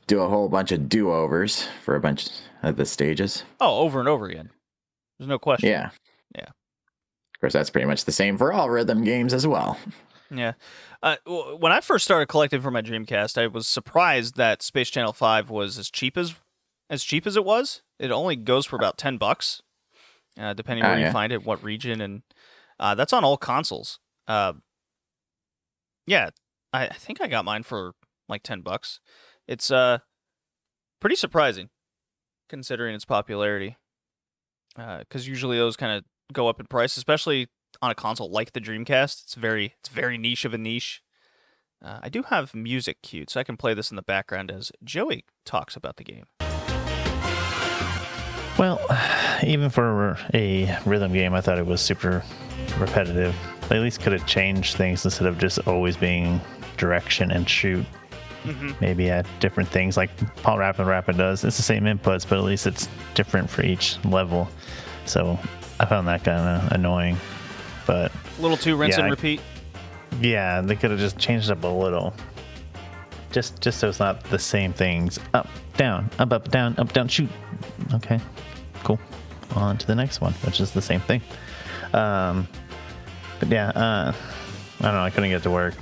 [0.08, 2.28] do a whole bunch of do overs for a bunch
[2.64, 3.44] of the stages.
[3.60, 4.50] Oh, over and over again.
[5.20, 5.68] There's no question.
[5.68, 5.90] Yeah.
[6.34, 6.48] Yeah.
[6.48, 9.78] Of course, that's pretty much the same for all rhythm games as well.
[10.30, 10.54] Yeah.
[11.02, 15.12] Uh, when I first started collecting for my Dreamcast, I was surprised that Space Channel
[15.12, 16.34] 5 was as cheap as
[16.88, 17.82] as cheap as it was.
[17.98, 19.62] It only goes for about 10 bucks,
[20.38, 22.22] uh, depending Oh, where you find it, what region, and
[22.78, 23.98] uh, that's on all consoles.
[24.28, 24.52] Uh,
[26.06, 26.30] yeah,
[26.72, 27.94] I, I think I got mine for
[28.28, 29.00] like 10 bucks.
[29.48, 29.98] It's uh
[31.00, 31.70] pretty surprising
[32.48, 33.76] considering its popularity.
[34.76, 37.48] Because usually those kind of go up in price, especially
[37.82, 39.24] on a console like the Dreamcast.
[39.24, 41.02] It's very it's very niche of a niche.
[41.84, 44.70] Uh, I do have music queued, so I can play this in the background as
[44.84, 46.26] Joey talks about the game.
[48.56, 48.80] Well,
[49.44, 52.22] even for a rhythm game, I thought it was super
[52.78, 53.34] repetitive.
[53.68, 56.40] They at least could have changed things instead of just always being
[56.76, 57.84] direction and shoot.
[58.80, 61.44] Maybe at different things like Parappa the Rapper does.
[61.44, 64.48] It's the same inputs, but at least it's different for each level.
[65.06, 65.38] So
[65.78, 67.16] I found that kind of annoying.
[67.86, 69.40] But A little too rinse Yeah, and I- repeat.
[70.20, 72.14] yeah, they could have just changed up a little.
[73.30, 75.18] Just just so it's not the same things.
[75.32, 77.30] Up, down, up, up, down, up, down, shoot.
[77.94, 78.20] Okay.
[78.84, 78.98] Cool.
[79.56, 81.22] On to the next one, which is the same thing.
[81.94, 82.46] Um
[83.40, 84.12] but yeah, uh
[84.80, 85.74] I don't know, I couldn't get to work.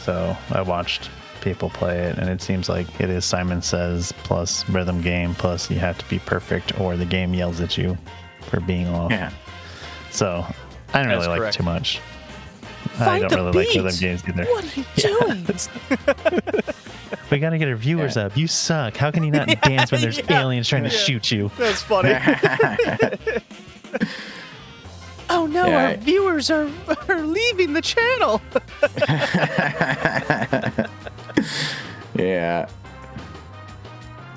[0.00, 1.10] So I watched
[1.40, 5.70] people play it and it seems like it is Simon Says plus rhythm game plus
[5.70, 7.98] you have to be perfect or the game yells at you
[8.42, 9.10] for being off.
[9.10, 9.30] Yeah.
[10.10, 10.46] So
[10.94, 12.00] I don't That's really like it too much.
[12.98, 14.44] I don't really like rhythm games either.
[14.44, 15.46] What are you doing?
[17.30, 18.36] We gotta get our viewers up.
[18.36, 18.96] You suck.
[18.96, 20.40] How can you not dance when there's Yeah.
[20.42, 21.50] aliens trying to shoot you?
[21.56, 22.14] That's funny.
[25.30, 26.68] oh no, Yeah, our viewers are
[27.08, 28.42] are leaving the channel.
[32.14, 32.68] Yeah.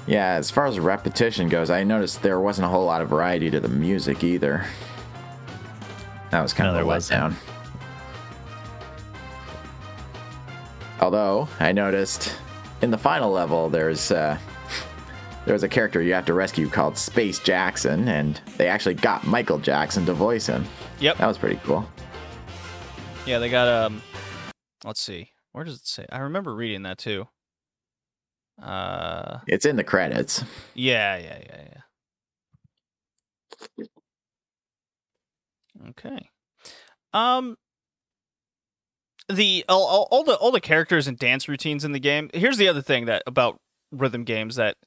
[0.07, 3.49] Yeah, as far as repetition goes, I noticed there wasn't a whole lot of variety
[3.51, 4.65] to the music either.
[6.35, 7.33] That was kind No, of a letdown.
[10.99, 12.35] Although I noticed
[12.81, 14.37] in the final level, there's uh,
[15.45, 19.59] there's a character you have to rescue called Space Jackson, and they actually got Michael
[19.59, 20.65] Jackson to voice him.
[20.99, 21.19] Yep.
[21.19, 21.87] That was pretty cool.
[23.25, 24.01] Yeah, they got um.
[24.83, 25.29] Let's see.
[25.53, 26.05] Where does it say?
[26.11, 27.29] I remember reading that too.
[28.61, 30.43] Uh, It's in the credits.
[30.73, 31.61] yeah, yeah, yeah,
[33.77, 33.85] yeah.
[35.89, 36.29] Okay.
[37.13, 37.57] Um.
[39.27, 42.29] The all, all, all the all the characters and dance routines in the game.
[42.33, 43.59] Here's the other thing that about
[43.91, 44.77] rhythm games that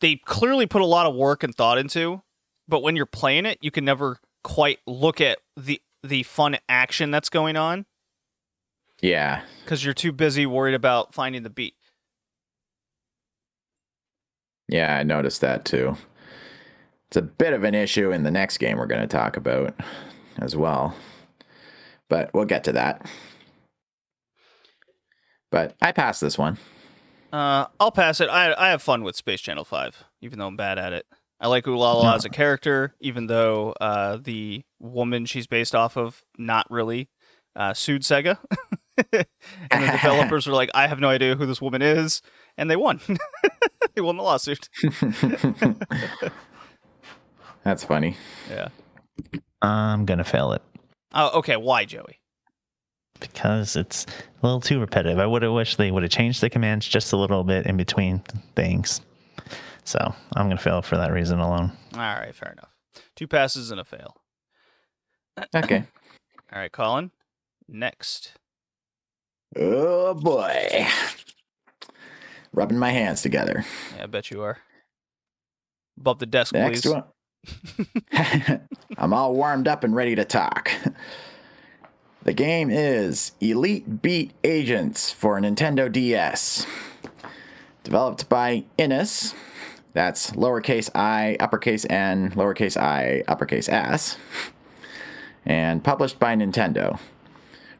[0.00, 2.22] they clearly put a lot of work and thought into,
[2.68, 7.10] but when you're playing it, you can never quite look at the the fun action
[7.10, 7.84] that's going on
[9.02, 9.42] Yeah.
[9.64, 11.74] because you're too busy worried about finding the beat.
[14.68, 15.96] Yeah, I noticed that too.
[17.08, 19.74] It's a bit of an issue in the next game we're going to talk about
[20.38, 20.94] as well.
[22.08, 23.06] But we'll get to that.
[25.50, 26.58] But I pass this one.
[27.32, 28.28] Uh, I'll pass it.
[28.28, 31.06] I I have fun with Space Channel Five, even though I'm bad at it.
[31.40, 36.22] I like Ulala as a character, even though uh, the woman she's based off of
[36.36, 37.08] not really
[37.54, 38.38] uh, sued Sega,
[39.12, 39.26] and
[39.70, 42.22] the developers were like, "I have no idea who this woman is,"
[42.56, 43.00] and they won.
[43.94, 44.68] they won the lawsuit.
[47.68, 48.16] That's funny.
[48.50, 48.68] Yeah.
[49.60, 50.62] I'm gonna fail it
[51.12, 51.56] Oh, okay.
[51.56, 52.18] Why, Joey?
[53.20, 54.06] because it's
[54.42, 55.18] a little too repetitive.
[55.18, 57.76] I would have wished they would have changed the commands just a little bit in
[57.76, 58.22] between
[58.54, 59.02] things.
[59.84, 59.98] So
[60.34, 61.72] I'm gonna fail for that reason alone.
[61.92, 62.70] All right, fair enough.
[63.16, 64.16] Two passes and a fail.
[65.54, 65.84] Okay.
[66.52, 67.10] All right, Colin.
[67.68, 68.32] Next.
[69.56, 70.86] oh boy.
[72.54, 73.64] Rubbing my hands together.
[73.96, 74.58] Yeah, I bet you are.
[75.98, 76.92] Above the desk, Next please.
[76.92, 77.04] one.
[78.98, 80.70] I'm all warmed up and ready to talk.
[82.22, 86.66] The game is Elite Beat Agents for Nintendo DS.
[87.84, 89.34] Developed by iNiS.
[89.94, 94.16] That's lowercase i, uppercase n, lowercase i, uppercase s.
[95.46, 97.00] And published by Nintendo.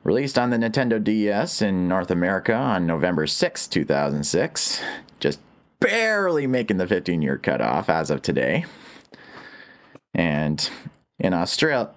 [0.03, 4.81] Released on the Nintendo DS in North America on November 6, 2006.
[5.21, 5.41] Just
[5.81, 8.65] barely making the 15 year cutoff as of today
[10.19, 10.69] and
[11.21, 11.91] in Australia,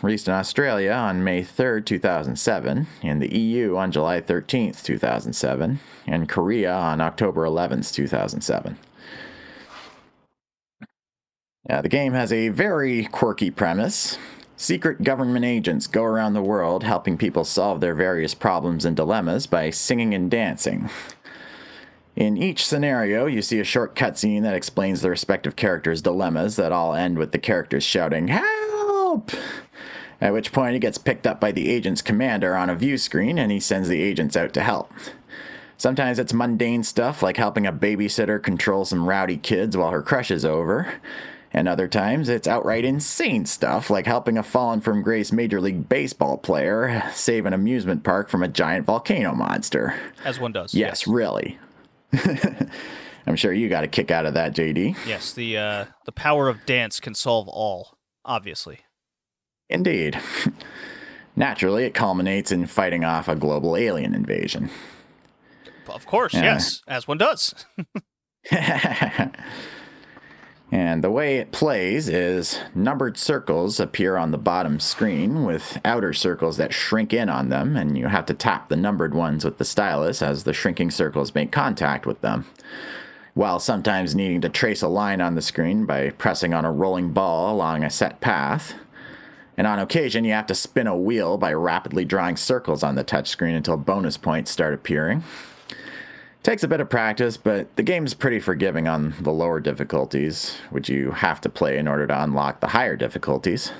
[0.00, 6.28] released in Australia on May 3rd, 2007, in the EU on July 13th, 2007, and
[6.28, 8.78] Korea on October 11th, 2007.
[11.68, 14.16] Yeah, the game has a very quirky premise.
[14.56, 19.46] Secret government agents go around the world helping people solve their various problems and dilemmas
[19.46, 20.88] by singing and dancing.
[22.16, 26.72] In each scenario, you see a short cutscene that explains the respective characters' dilemmas that
[26.72, 29.32] all end with the characters shouting, Help!
[30.18, 33.38] At which point he gets picked up by the agent's commander on a view screen
[33.38, 34.90] and he sends the agents out to help.
[35.76, 40.30] Sometimes it's mundane stuff like helping a babysitter control some rowdy kids while her crush
[40.30, 40.94] is over.
[41.52, 45.86] And other times it's outright insane stuff like helping a fallen from grace Major League
[45.86, 49.94] Baseball player save an amusement park from a giant volcano monster.
[50.24, 50.72] As one does.
[50.72, 51.58] Yes, really.
[53.26, 54.96] I'm sure you got a kick out of that, JD.
[55.06, 57.98] Yes, the uh, the power of dance can solve all.
[58.24, 58.80] Obviously.
[59.68, 60.18] Indeed.
[61.36, 64.70] Naturally, it culminates in fighting off a global alien invasion.
[65.88, 67.54] Of course, yes, as one does.
[70.72, 76.12] And the way it plays is numbered circles appear on the bottom screen with outer
[76.12, 79.58] circles that shrink in on them, and you have to tap the numbered ones with
[79.58, 82.46] the stylus as the shrinking circles make contact with them.
[83.34, 87.12] While sometimes needing to trace a line on the screen by pressing on a rolling
[87.12, 88.74] ball along a set path.
[89.56, 93.04] And on occasion, you have to spin a wheel by rapidly drawing circles on the
[93.04, 95.22] touchscreen until bonus points start appearing.
[96.46, 100.88] Takes a bit of practice, but the game's pretty forgiving on the lower difficulties, which
[100.88, 103.72] you have to play in order to unlock the higher difficulties.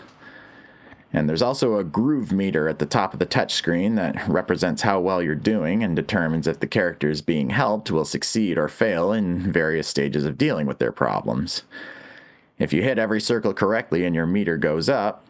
[1.12, 4.98] And there's also a groove meter at the top of the touchscreen that represents how
[4.98, 9.52] well you're doing and determines if the characters being helped will succeed or fail in
[9.52, 11.62] various stages of dealing with their problems.
[12.58, 15.24] If you hit every circle correctly and your meter goes up,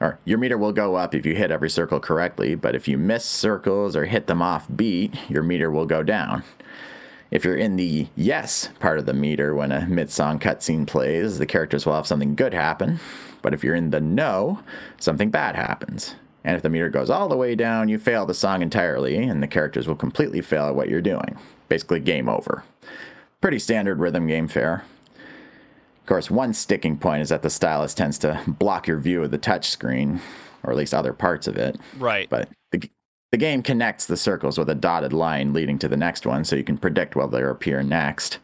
[0.00, 2.98] or your meter will go up if you hit every circle correctly, but if you
[2.98, 6.42] miss circles or hit them off beat, your meter will go down.
[7.30, 11.38] If you're in the yes part of the meter when a mid song cutscene plays,
[11.38, 13.00] the characters will have something good happen.
[13.42, 14.60] But if you're in the no,
[14.98, 16.14] something bad happens.
[16.44, 19.42] And if the meter goes all the way down, you fail the song entirely, and
[19.42, 21.36] the characters will completely fail at what you're doing.
[21.68, 22.62] Basically, game over.
[23.40, 24.84] Pretty standard rhythm game fare.
[26.06, 29.32] Of course, one sticking point is that the stylus tends to block your view of
[29.32, 30.20] the touch screen,
[30.62, 31.80] or at least other parts of it.
[31.98, 32.30] Right.
[32.30, 32.88] But the,
[33.32, 36.54] the game connects the circles with a dotted line leading to the next one, so
[36.54, 38.38] you can predict where they'll appear next.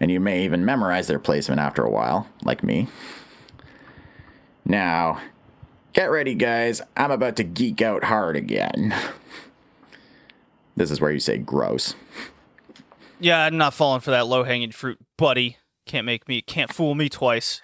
[0.00, 2.88] And you may even memorize their placement after a while, like me.
[4.64, 5.20] Now,
[5.92, 6.80] get ready, guys.
[6.96, 8.94] I'm about to geek out hard again.
[10.76, 11.94] This is where you say gross.
[13.20, 15.58] Yeah, I'm not falling for that low hanging fruit, buddy.
[15.86, 17.62] Can't make me, can't fool me twice.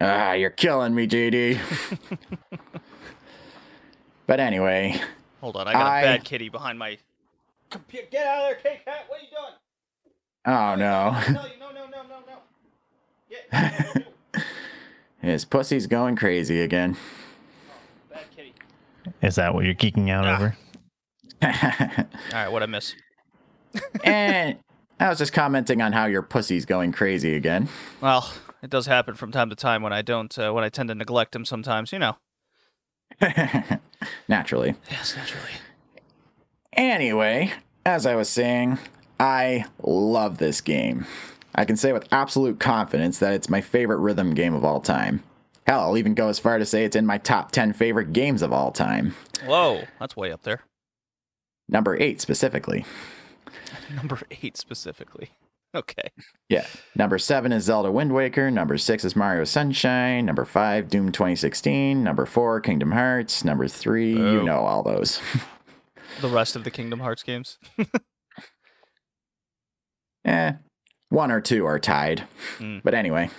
[0.00, 1.58] Ah, you're killing me, JD.
[4.26, 5.00] but anyway,
[5.40, 6.98] Hold on, I got I- a bad kitty behind my
[7.70, 8.06] computer.
[8.10, 9.04] Get out of there, K Cat.
[9.08, 9.54] What are you doing?
[10.46, 11.10] oh no.
[11.14, 14.02] I no, no, no, no, no.
[14.32, 14.42] Get.
[15.20, 16.96] His pussy's going crazy again.
[18.10, 18.54] bad kitty.
[19.22, 20.36] Is that what you're geeking out Ah.
[20.36, 20.56] over?
[22.32, 22.94] All right, what I miss?
[24.04, 24.58] and
[25.00, 27.68] I was just commenting on how your pussy's going crazy again.
[28.00, 28.32] Well,
[28.62, 30.94] it does happen from time to time when I don't, uh, when I tend to
[30.94, 32.16] neglect him sometimes, you know.
[34.28, 34.74] Naturally.
[34.90, 35.50] Yes, naturally.
[36.72, 37.52] Anyway,
[37.84, 38.78] as I was saying,
[39.18, 41.06] I love this game.
[41.54, 45.22] I can say with absolute confidence that it's my favorite rhythm game of all time.
[45.66, 48.42] Hell, I'll even go as far to say it's in my top 10 favorite games
[48.42, 49.14] of all time.
[49.44, 50.62] Whoa, that's way up there.
[51.68, 52.84] Number 8 specifically.
[53.94, 55.30] Number eight specifically.
[55.74, 56.10] Okay.
[56.48, 56.64] Yeah.
[56.94, 58.50] Number 7 is Zelda Wind Waker.
[58.50, 60.24] Number 6 is Mario Sunshine.
[60.24, 62.02] Number 5, Doom 2016.
[62.02, 63.44] Number 4, Kingdom Hearts.
[63.44, 65.20] Number 3, you know all those.
[66.20, 67.58] The rest of the Kingdom Hearts games.
[70.24, 70.52] eh,
[71.10, 72.24] one or two are tied.
[72.58, 72.78] Hmm.
[72.82, 73.30] But anyway,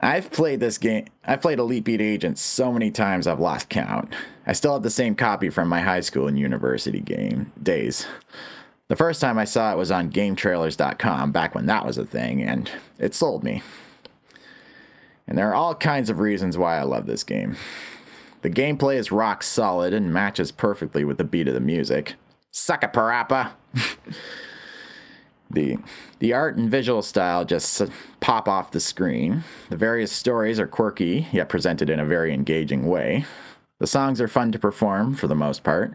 [0.00, 1.06] I've played this game.
[1.24, 4.12] I've played Elite Beat Agent so many times I've lost count.
[4.44, 8.06] I still have the same copy from my high school and university game days.
[8.92, 12.42] The first time I saw it was on GameTrailers.com back when that was a thing,
[12.42, 13.62] and it sold me.
[15.26, 17.56] And there are all kinds of reasons why I love this game.
[18.42, 22.16] The gameplay is rock solid and matches perfectly with the beat of the music.
[22.50, 23.52] Suck it, Parappa!
[25.50, 25.76] The
[26.18, 27.82] the art and visual style just
[28.20, 29.44] pop off the screen.
[29.68, 33.26] The various stories are quirky yet presented in a very engaging way.
[33.78, 35.94] The songs are fun to perform for the most part,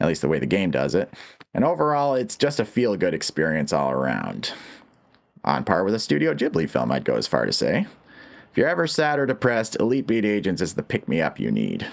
[0.00, 1.12] at least the way the game does it.
[1.52, 4.52] And overall, it's just a feel good experience all around.
[5.44, 7.86] On par with a Studio Ghibli film, I'd go as far to say.
[8.50, 11.50] If you're ever sad or depressed, Elite Beat Agents is the pick me up you
[11.50, 11.86] need.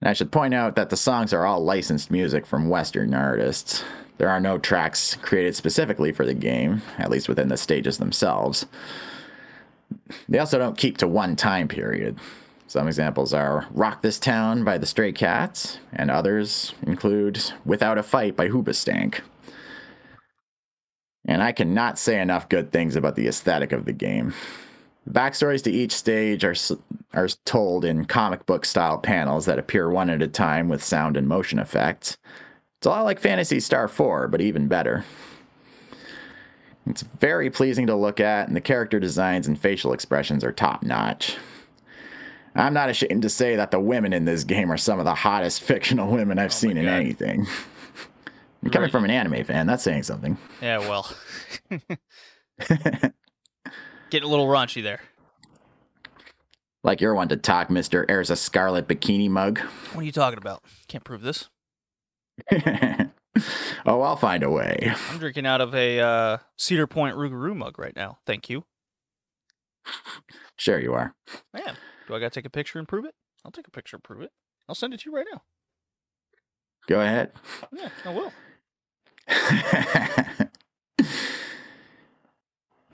[0.00, 3.82] And I should point out that the songs are all licensed music from Western artists.
[4.18, 8.66] There are no tracks created specifically for the game, at least within the stages themselves.
[10.28, 12.18] They also don't keep to one time period.
[12.68, 18.02] Some examples are Rock This Town by the Stray Cats, and others include Without a
[18.02, 19.20] Fight by Hoobastank.
[21.24, 24.34] And I cannot say enough good things about the aesthetic of the game.
[25.08, 26.56] Backstories to each stage are,
[27.14, 31.16] are told in comic book style panels that appear one at a time with sound
[31.16, 32.16] and motion effects.
[32.78, 35.04] It's a lot like Phantasy Star 4, but even better.
[36.84, 40.82] It's very pleasing to look at, and the character designs and facial expressions are top
[40.82, 41.36] notch.
[42.60, 45.14] I'm not ashamed to say that the women in this game are some of the
[45.14, 47.46] hottest fictional women I've seen in anything.
[48.62, 48.92] You're coming Right.
[48.92, 50.36] from an anime fan, that's saying something.
[50.62, 51.08] Yeah, well.
[54.10, 55.00] Getting a little raunchy there.
[56.82, 58.06] Like you're one to talk, Mr.
[58.06, 59.58] There's a Scarlet Bikini Mug.
[59.92, 60.62] What are you talking about?
[60.88, 61.48] Can't prove this.
[63.84, 64.92] Oh, I'll find a way.
[65.10, 68.18] I'm drinking out of a uh, Cedar Point Rougarou mug right now.
[68.26, 68.64] Thank you.
[70.56, 71.14] Sure, you are.
[72.06, 73.14] Do I got to take a picture and prove it?
[73.44, 74.30] I'll take a picture and prove it.
[74.68, 75.42] I'll send it to you right now.
[76.86, 77.32] Go ahead.
[77.72, 78.32] Yeah, I will.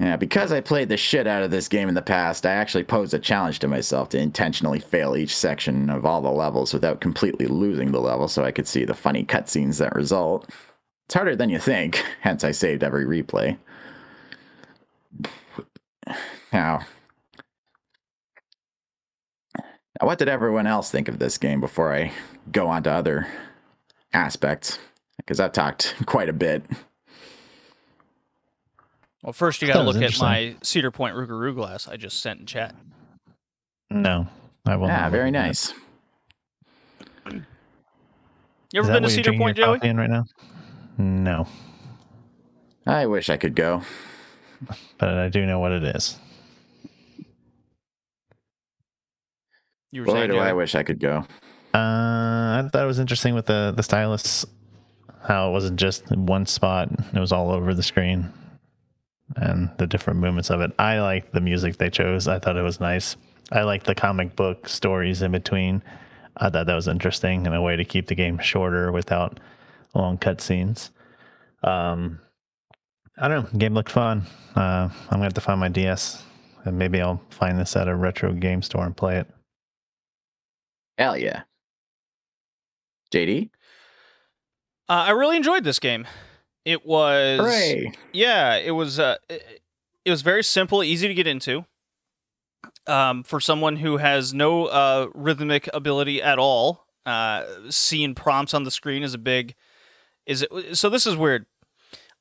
[0.01, 2.85] yeah, because I played the shit out of this game in the past, I actually
[2.85, 7.01] posed a challenge to myself to intentionally fail each section of all the levels without
[7.01, 10.49] completely losing the level so I could see the funny cutscenes that result.
[11.05, 13.59] It's harder than you think, hence, I saved every replay.
[16.53, 16.85] Now,
[20.01, 22.13] now, what did everyone else think of this game before I
[22.51, 23.27] go on to other
[24.13, 24.79] aspects?
[25.19, 26.65] Because I've talked quite a bit.
[29.23, 32.41] Well, first you got to look at my Cedar Point Rougarou glass I just sent
[32.41, 32.75] in chat.
[33.89, 34.27] No,
[34.67, 34.91] I won't.
[34.93, 35.73] Ah, very nice.
[37.31, 39.89] You ever been to Cedar Point, your Joey?
[39.89, 40.25] in right now?
[40.99, 41.47] No,
[42.87, 43.83] I wish I could go.
[44.99, 46.17] but I do know what it is.
[49.93, 51.27] You were Boy, saying, do I wish I could go.
[51.75, 51.79] Uh,
[52.65, 54.47] I thought it was interesting with the the stylus,
[55.23, 58.33] how it wasn't just in one spot; it was all over the screen,
[59.37, 60.73] and the different movements of it.
[60.79, 62.27] I like the music they chose.
[62.27, 63.17] I thought it was nice.
[63.53, 65.83] I like the comic book stories in between.
[66.39, 69.41] I thought that was interesting and a way to keep the game shorter without
[69.95, 70.89] long cutscenes.
[71.63, 72.19] Um,
[73.19, 73.59] I don't know.
[73.59, 74.23] Game looked fun.
[74.57, 76.23] Uh, I'm gonna have to find my DS,
[76.65, 79.29] and maybe I'll find this at a retro game store and play it.
[80.99, 81.43] Hell yeah.
[83.13, 83.51] JD?
[84.89, 86.07] Uh, I really enjoyed this game.
[86.65, 87.93] It was Hooray.
[88.13, 89.63] yeah, it was uh, it,
[90.05, 91.65] it was very simple, easy to get into.
[92.87, 98.65] Um, for someone who has no uh, rhythmic ability at all, uh, seeing prompts on
[98.65, 99.55] the screen is a big.
[100.27, 100.89] Is it so?
[100.89, 101.47] This is weird.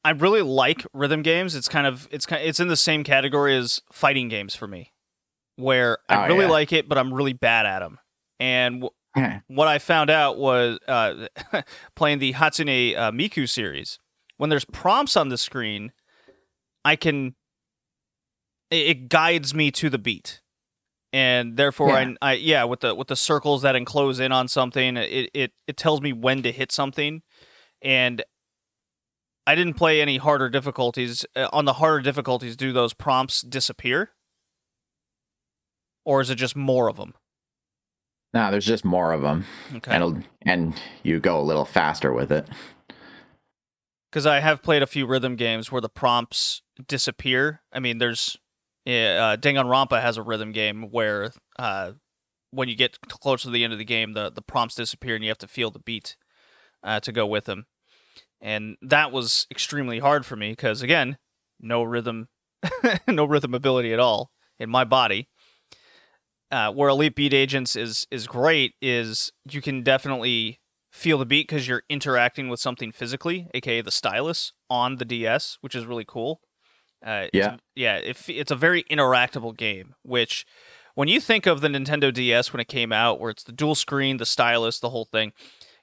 [0.04, 1.56] I really like rhythm games.
[1.56, 4.92] It's kind of it's kind it's in the same category as fighting games for me,
[5.58, 6.52] where I Oh, really yeah.
[6.52, 8.00] like it, but I'm really bad at them.
[8.42, 8.82] And
[9.16, 11.28] w- what I found out was uh,
[11.96, 14.00] playing the Hatsune uh, Miku series.
[14.38, 15.92] When there's prompts on the screen,
[16.84, 17.36] I can.
[18.72, 20.42] It, it guides me to the beat,
[21.14, 22.14] and therefore, Yeah.
[22.22, 25.52] I, I yeah with the with the circles that enclose in on something, it it
[25.68, 27.22] it tells me when to hit something,
[27.82, 28.24] and.
[29.48, 31.26] I didn't play any harder difficulties.
[31.36, 34.12] Uh, on the harder difficulties, do those prompts disappear?
[36.06, 37.16] Or is it just more of them?
[38.34, 39.46] No, there's just more of them.
[39.76, 39.92] Okay.
[39.92, 40.74] And, and
[41.04, 42.48] you go a little faster with it.
[44.10, 47.62] because I have played a few rhythm games where the prompts disappear.
[47.74, 48.38] I mean, there's
[48.88, 51.94] uh, Danganronpa has a rhythm game where uh,
[52.52, 55.24] when you get close to the end of the game, the the prompts disappear and
[55.24, 56.16] you have to feel the beat
[56.84, 57.66] uh, to go with them,
[58.42, 61.18] and that was extremely hard for me because again,
[61.60, 62.28] no rhythm,
[63.08, 65.30] no rhythm ability at all in my body.
[66.52, 70.60] Uh, where Elite Beat Agents is is great is you can definitely
[70.92, 75.58] feel the beat because you're interacting with something physically, aka the stylus on the DS,
[75.62, 76.42] which is really cool.
[77.06, 77.58] Uh, it's- Yeah.
[77.76, 77.96] yeah.
[77.98, 79.96] It, it's a very interactable game.
[80.04, 80.46] Which,
[80.94, 83.76] when you think of the Nintendo DS when it came out, where it's the dual
[83.76, 85.32] screen, the stylus, the whole thing,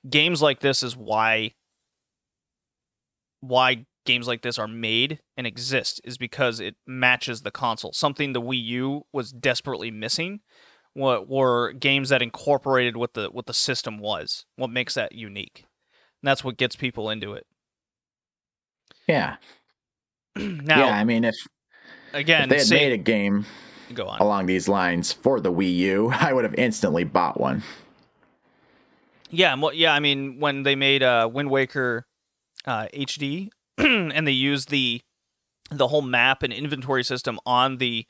[0.09, 1.55] games like this is why
[3.41, 7.93] why games like this are made and exist is because it matches the console.
[7.93, 10.41] Something the Wii U was desperately missing
[10.95, 14.47] what were games that incorporated what the what the system was.
[14.57, 15.67] What makes that unique.
[16.23, 17.47] And that's what gets people into it.
[19.07, 19.37] Yeah.
[20.37, 21.37] now, yeah, I mean, if,
[22.15, 23.45] again, if they had say- made a game
[23.93, 24.21] go on.
[24.21, 27.63] along these lines for the Wii U, I would have instantly bought one.
[29.31, 29.93] Yeah, yeah.
[29.93, 32.07] I mean, when they made uh, Wind Waker
[32.65, 33.51] uh, HD,
[34.13, 35.01] and they used the
[35.71, 38.07] the whole map and inventory system on the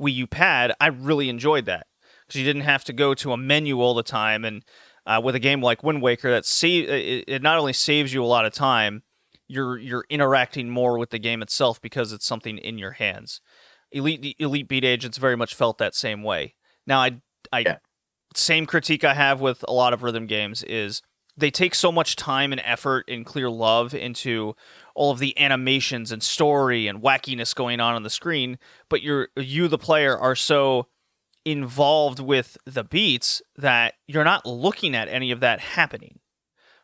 [0.00, 1.86] Wii U pad, I really enjoyed that
[2.26, 4.44] because you didn't have to go to a menu all the time.
[4.44, 4.62] And
[5.06, 8.22] uh, with a game like Wind Waker, that save it, it not only saves you
[8.22, 9.02] a lot of time,
[9.48, 13.40] you're you're interacting more with the game itself because it's something in your hands.
[13.90, 16.54] Elite Elite Beat Agents very much felt that same way.
[16.86, 17.20] Now, I
[17.52, 17.76] I Yeah.
[18.34, 21.02] same critique I have with a lot of rhythm games is
[21.36, 24.54] they take so much time and effort and clear love into
[24.94, 28.58] all of the animations and story and wackiness going on on the screen,
[28.88, 30.86] but you're you the player are so
[31.44, 36.20] involved with the beats that you're not looking at any of that happening.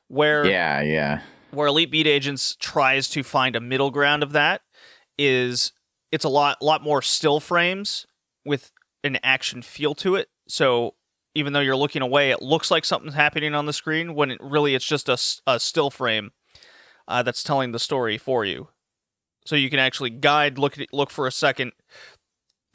[0.08, 1.20] Where Yeah, yeah.
[1.50, 4.62] where Elite Beat Agents tries to find a middle ground of that
[5.18, 5.72] is
[6.10, 8.06] it's a lot lot more still frames
[8.44, 8.72] with
[9.04, 10.28] an action feel to it.
[10.48, 10.94] So
[11.38, 14.38] even though you're looking away, it looks like something's happening on the screen when it
[14.42, 15.16] really it's just a,
[15.46, 16.32] a still frame
[17.06, 18.68] uh, that's telling the story for you.
[19.46, 21.72] So you can actually guide, look at, look for a second,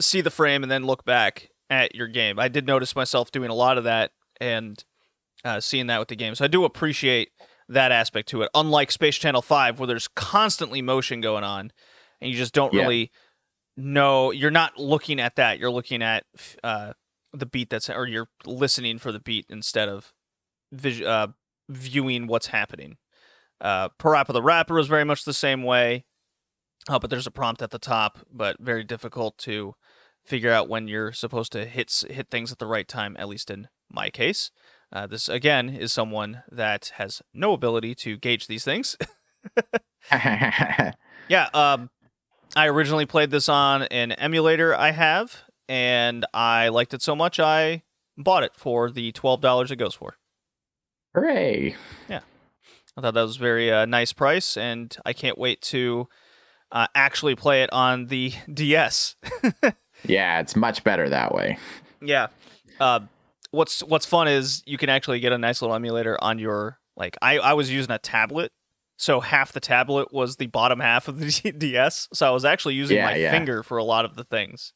[0.00, 2.38] see the frame, and then look back at your game.
[2.38, 4.10] I did notice myself doing a lot of that
[4.40, 4.82] and
[5.44, 6.34] uh, seeing that with the game.
[6.34, 7.30] So I do appreciate
[7.68, 8.50] that aspect to it.
[8.54, 11.70] Unlike Space Channel Five, where there's constantly motion going on,
[12.20, 12.80] and you just don't Yeah.
[12.82, 13.10] really
[13.76, 14.32] know.
[14.32, 15.58] You're not looking at that.
[15.58, 16.24] You're looking at
[16.64, 16.94] uh,
[17.34, 20.12] the beat that's, or you're listening for the beat instead of
[20.72, 21.28] vis- uh,
[21.68, 22.96] viewing what's happening.
[23.60, 26.04] Uh, Parappa the Rapper is very much the same way,
[26.88, 29.74] uh, but there's a prompt at the top, but very difficult to
[30.24, 33.16] figure out when you're supposed to hit hit things at the right time.
[33.18, 34.50] At least in my case,
[34.92, 38.96] uh, this again is someone that has no ability to gauge these things.
[40.12, 41.90] yeah, um,
[42.56, 47.38] I originally played this on an emulator I have, and I liked it so much
[47.40, 47.82] I
[48.16, 50.16] bought it for the twelve dollars it goes for.
[51.14, 51.76] Hooray!
[52.08, 52.20] Yeah,
[52.96, 56.08] I thought that was very uh, nice price, and I can't wait to
[56.72, 59.16] uh, actually play it on the DS.
[60.04, 61.56] Yeah, it's much better that way.
[62.02, 62.26] yeah.
[62.80, 63.00] Uh,
[63.52, 67.16] what's What's fun is you can actually get a nice little emulator on your like.
[67.22, 68.50] I I was using a tablet,
[68.96, 72.08] so half the tablet was the bottom half of the DS.
[72.12, 73.30] So I was actually using Yeah, my yeah.
[73.30, 74.72] finger for a lot of the things.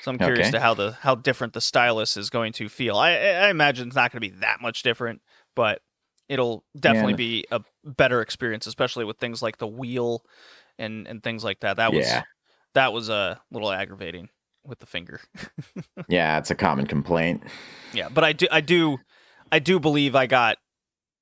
[0.00, 0.50] So I'm curious Okay.
[0.50, 2.96] to how the how different the stylus is going to feel.
[2.96, 5.22] I I imagine it's not going to be that much different,
[5.54, 5.80] but
[6.28, 7.16] it'll definitely Man.
[7.16, 10.24] be a better experience, especially with things like the wheel
[10.78, 11.76] and and things like that.
[11.76, 12.22] That was Yeah.
[12.74, 14.28] that was a little aggravating
[14.64, 15.20] with the finger.
[16.08, 17.42] Yeah, it's a common complaint.
[17.92, 18.98] yeah, but I do I do
[19.50, 20.58] I do believe I got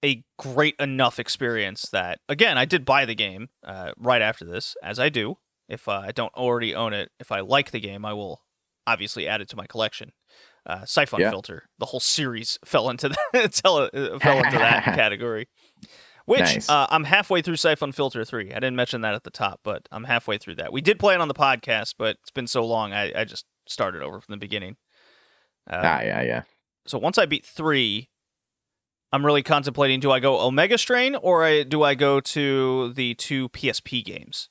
[0.05, 4.77] a great enough experience that again I did buy the game uh, right after this,
[4.83, 5.39] as I do.
[5.68, 8.43] If uh, I don't already own it, if I like the game, I will
[8.93, 10.12] obviously added to my collection.
[10.66, 11.30] Uh, Siphon Yeah.
[11.30, 13.18] Filter, the whole series fell into that
[13.64, 15.49] uh, fell into that category.
[16.26, 16.68] Which Nice.
[16.68, 18.51] uh, I'm halfway through Siphon Filter three.
[18.53, 20.72] I didn't mention that at the top, but I'm halfway through that.
[20.72, 23.47] We did play it on the podcast, but it's been so long, I, I just
[23.66, 24.76] started over from the beginning.
[25.68, 26.43] Uh, ah, yeah, yeah.
[26.86, 28.11] so once I beat three,
[29.12, 33.14] I'm really contemplating: do I go Omega Strain or I, do I go to the
[33.14, 34.51] two PSP games?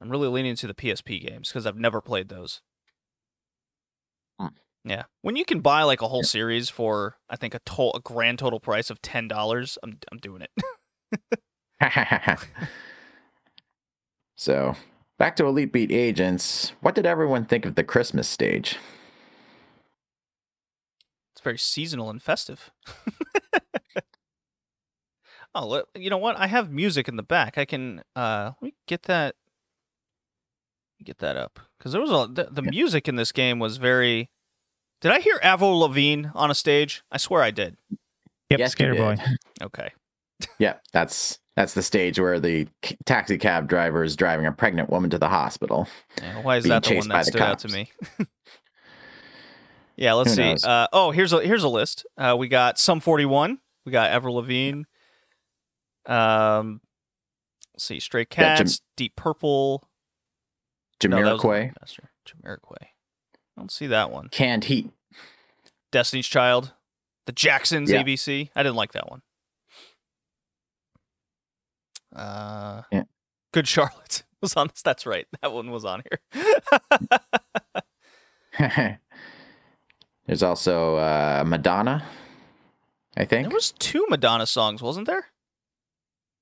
[0.00, 2.60] I'm really leaning to the PSP games because I've never played those.
[4.86, 8.00] Yeah, when you can buy like a whole series for I think a total a
[8.00, 10.50] grand total price of ten dollars, I'm I'm doing it.
[14.36, 14.74] so,
[15.18, 16.72] back to Elite Beat Agents.
[16.80, 18.76] What did everyone think of the Christmas stage?
[21.34, 22.70] It's very seasonal and festive.
[25.54, 26.38] oh, you know what?
[26.38, 27.56] I have music in the back.
[27.58, 29.34] I can uh let me get that
[31.02, 32.70] get that up because there was a the, the Yeah.
[32.70, 34.30] music in this game was very.
[35.04, 37.02] Did I hear Avril Lavigne on a stage?
[37.12, 37.76] I swear I did.
[38.48, 38.94] Yep, Yes, Skater.
[38.94, 39.16] Boy.
[39.62, 39.90] Okay.
[40.58, 42.66] Yeah, that's that's the stage where the
[43.04, 45.86] taxi cab driver is driving a pregnant woman to the hospital.
[46.22, 47.92] Yeah, why is that the one chased that the stood out to me?
[49.96, 50.66] yeah, let's Who see.
[50.66, 52.06] Uh, oh, here's a here's a list.
[52.16, 53.58] Uh, we got Sum 41.
[53.84, 54.84] We got Avril Lavigne.
[56.06, 56.80] Um,
[57.74, 59.86] let's see, Stray Yeah, Jam- Cats, Deep Purple.
[61.04, 62.10] No, that Jamiroquai, Master.
[62.26, 62.93] Jamiroquai.
[63.56, 64.28] I don't see that one.
[64.28, 64.90] Canned Heat.
[65.92, 66.72] Destiny's Child,
[67.26, 68.02] The Jacksons, Yeah.
[68.02, 68.50] ABC.
[68.56, 69.22] I didn't like that one.
[72.14, 73.04] Uh, Yeah.
[73.52, 74.82] Good Charlotte was on this.
[74.82, 75.26] That's right.
[75.42, 76.18] That one was on here.
[80.26, 82.04] There's also uh, Madonna,
[83.16, 83.48] I think.
[83.48, 85.26] there was two Madonna songs, wasn't there?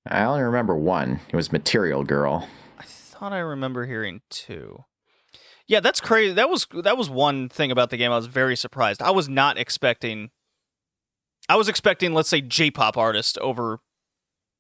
[0.07, 1.21] I only remember one.
[1.31, 2.49] It was Material Girl.
[2.79, 4.85] I thought I remember hearing two.
[5.73, 6.35] Yeah, that's crazy.
[6.35, 9.01] That was that was one thing about the game I was very surprised.
[9.01, 10.29] I was not expecting
[11.49, 13.81] I was expecting let's say J-pop artist over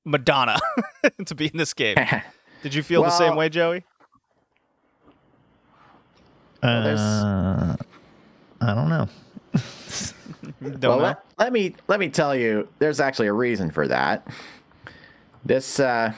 [0.06, 0.58] Madonna
[1.26, 1.98] to be in this game.
[2.62, 3.84] Did you feel the same way, Joey?
[6.62, 7.76] Uh,
[8.62, 9.06] I don't know.
[10.62, 11.04] Don't well, know.
[11.04, 14.26] let, let me let me tell you, there's actually a reason for that.
[15.44, 16.14] This uh,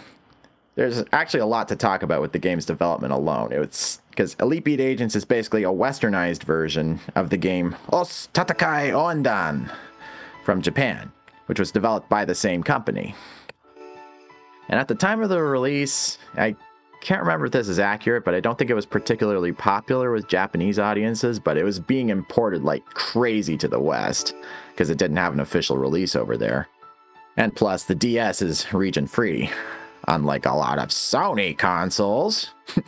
[0.77, 3.51] there's actually a lot to talk about with the game's development alone.
[3.51, 8.93] It's because Elite Beat Agents is basically a westernized version of the game Osu Tatakae
[8.93, 9.69] Ouendan
[10.45, 11.11] from Japan,
[11.47, 13.15] which was developed by the same company.
[14.69, 16.55] And at the time of the release, I
[17.01, 20.29] can't remember if this is accurate, but I don't think it was particularly popular with
[20.29, 24.35] Japanese audiences, but it was being imported like crazy to the West
[24.71, 26.69] because it didn't have an official release over there.
[27.37, 29.51] And plus, the DS is region free,
[30.07, 32.55] unlike a lot of Sony consoles.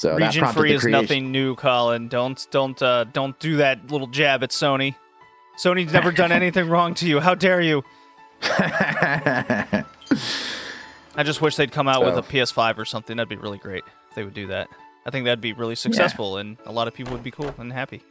[0.00, 2.08] so Region free is nothing new, Colin.
[2.08, 4.94] Don't don't uh, don't do that little jab at Sony.
[5.62, 7.20] Sony's never done anything wrong to you.
[7.20, 7.84] How dare you?
[11.16, 13.16] I just wish they'd come out with a PS5 or something.
[13.16, 14.68] That'd be really great if they would do that.
[15.04, 17.72] I think that'd be really successful, and a lot of people would be cool and
[17.72, 18.02] happy.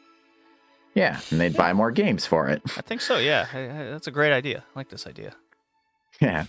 [0.96, 2.62] yeah, and they'd buy more games for it.
[2.78, 3.18] I think so.
[3.18, 4.64] Yeah, I- I- that's a great idea.
[4.76, 5.34] I like this idea.
[6.20, 6.46] Yeah.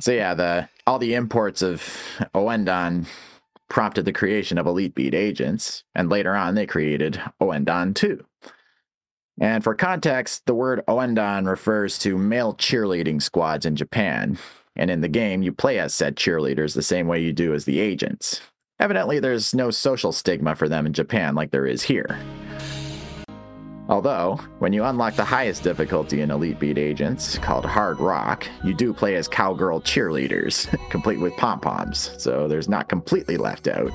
[0.00, 1.82] so yeah, the all the imports of
[2.34, 3.06] Ouendan
[3.68, 8.24] prompted the creation of Elite Beat agents, and later on they created Ouendan 2.
[9.40, 14.38] And for context, the word Ouendan refers to male cheerleading squads in Japan.
[14.74, 17.64] And in the game, you play as said cheerleaders the same way you do as
[17.64, 18.40] the agents.
[18.80, 22.18] Evidently, there's no social stigma for them in Japan like there is here.
[23.88, 28.74] Although, when you unlock the highest difficulty in Elite Beat Agents, called Hard Rock, you
[28.74, 33.90] do play as cowgirl cheerleaders, complete with pom poms, so there's not completely left out.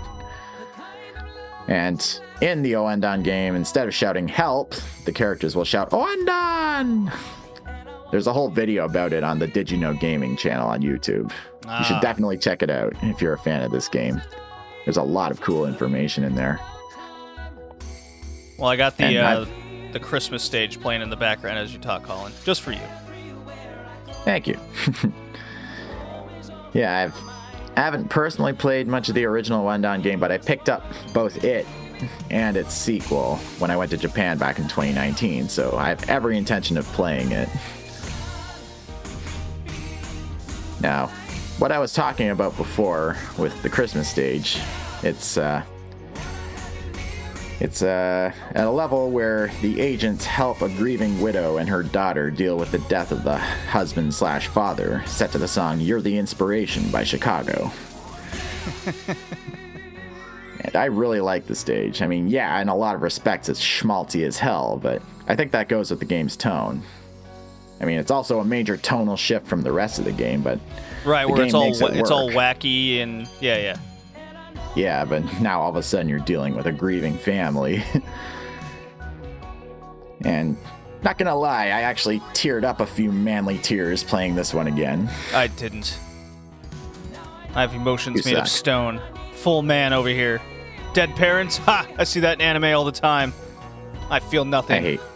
[1.67, 4.73] And in the Ouendan game, instead of shouting help,
[5.05, 7.13] the characters will shout Ouendan!
[8.11, 11.31] There's a whole video about it on the Did You Know Gaming channel on YouTube.
[11.31, 11.83] You Ah.
[11.83, 14.21] should definitely check it out if you're a fan of this game.
[14.85, 16.59] There's a lot of cool information in there.
[18.57, 19.45] Well, I got the uh,
[19.93, 22.81] the Christmas stage playing in the background as you talk, Colin, just for you.
[24.25, 24.57] Thank you.
[26.73, 27.33] yeah, I've
[27.75, 31.43] I haven't personally played much of the original Ouendan game, but I picked up both
[31.43, 31.65] it
[32.29, 36.37] and its sequel when I went to Japan back in 2019, so I have every
[36.37, 37.49] intention of playing it.
[40.81, 41.07] Now,
[41.57, 44.59] what I was talking about before with the Christmas stage,
[45.01, 45.63] it's uh
[47.59, 52.29] it's uh, at a level where the agents help a grieving widow and her daughter
[52.31, 56.17] deal with the death of the husband slash father, set to the song "You're the
[56.17, 57.71] Inspiration" by Chicago.
[60.61, 62.01] and I really like the stage.
[62.01, 65.51] I mean, yeah, in a lot of respects, it's schmaltzy as hell, but I think
[65.51, 66.81] that goes with the game's tone.
[67.81, 70.59] I mean, it's also a major tonal shift from the rest of the game, but
[71.05, 73.77] Right, The where it's game all it it's all wacky and yeah, yeah.
[74.75, 77.83] Yeah, but now all of a sudden you're dealing with a grieving family.
[80.25, 80.57] and
[81.03, 85.09] not gonna lie, I actually teared up a few manly tears playing this one again.
[85.33, 85.99] I didn't.
[87.55, 88.99] I have emotions You made of stone.
[89.35, 90.41] Full man over here.
[90.93, 91.57] Dead parents?
[91.57, 91.87] Ha!
[91.97, 93.33] I see that in anime all the time.
[94.09, 94.77] I feel nothing.
[94.77, 94.97] I nothing.
[94.97, 95.13] hate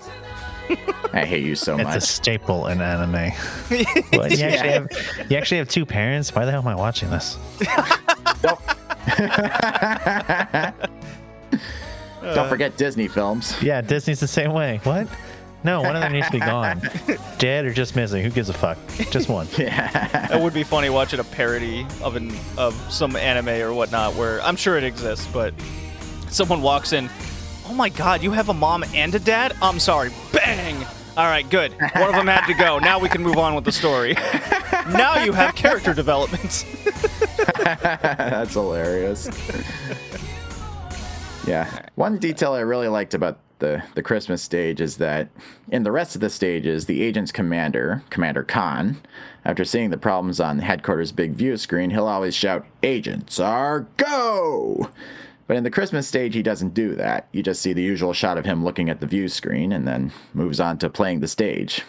[1.14, 1.88] I hate you so much.
[1.96, 3.32] It's a staple in anime.
[4.12, 4.88] What, you, actually have,
[5.30, 6.34] you actually have two parents?
[6.34, 7.38] Why the hell am I watching this?
[12.22, 13.56] Don't forget Disney films.
[13.62, 14.80] Yeah, Disney's the same way.
[14.84, 15.08] What?
[15.64, 16.82] No, one of them needs to be gone.
[17.40, 18.24] Dead or just missing.
[18.24, 18.78] Who gives a fuck?
[19.12, 19.48] Just one.
[19.58, 20.36] yeah.
[20.36, 24.42] It would be funny watching a parody of an of some anime or whatnot where
[24.42, 25.54] I'm sure it exists, but
[26.30, 27.10] someone walks in,
[27.68, 30.12] "Oh my god, you have a mom and a dad?" I'm sorry.
[30.32, 30.86] Bang.
[31.18, 31.72] All right, good.
[31.96, 32.78] One of them had to go.
[32.78, 34.14] Now we can move on with the story.
[34.90, 36.64] now you have character development.
[37.58, 39.30] That's hilarious.
[41.48, 41.86] yeah.
[41.96, 45.30] One detail I really liked about the, the Christmas stage is that
[45.72, 48.98] in the rest of the stages, the agent's commander, Commander Kahn,
[49.46, 54.90] after seeing the problems on headquarters' big view screen, he'll always shout, Agents are go!
[55.48, 57.30] But in the Christmas stage, he doesn't do that.
[57.32, 60.12] You just see the usual shot of him looking at the view screen and then
[60.34, 61.84] moves on to playing the stage.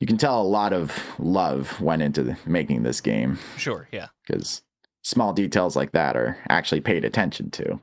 [0.00, 4.08] You can tell a lot of love went into the, making this game Sure, yeah.
[4.26, 4.62] because
[5.02, 7.80] small details like that are actually paid attention to.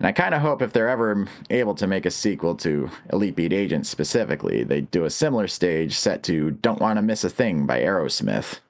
[0.00, 3.34] And I kind of hope if they're ever able to make a sequel to Elite
[3.36, 7.30] Beat Agents specifically, they do a similar stage set to Don't Want to Miss a
[7.30, 8.60] Thing by Aerosmith.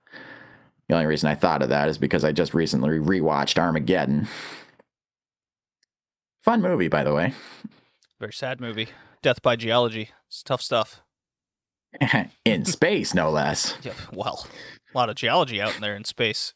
[0.89, 4.27] The only reason I thought of that is because I just recently rewatched Armageddon.
[6.41, 7.35] Fun movie, by the way.
[8.19, 8.89] Very sad movie.
[9.21, 10.11] Death by Geology.
[10.29, 11.03] It's tough stuff.
[12.45, 13.77] In space, no less.
[13.83, 14.47] Yeah, well,
[14.95, 16.55] a lot of geology out in there in space.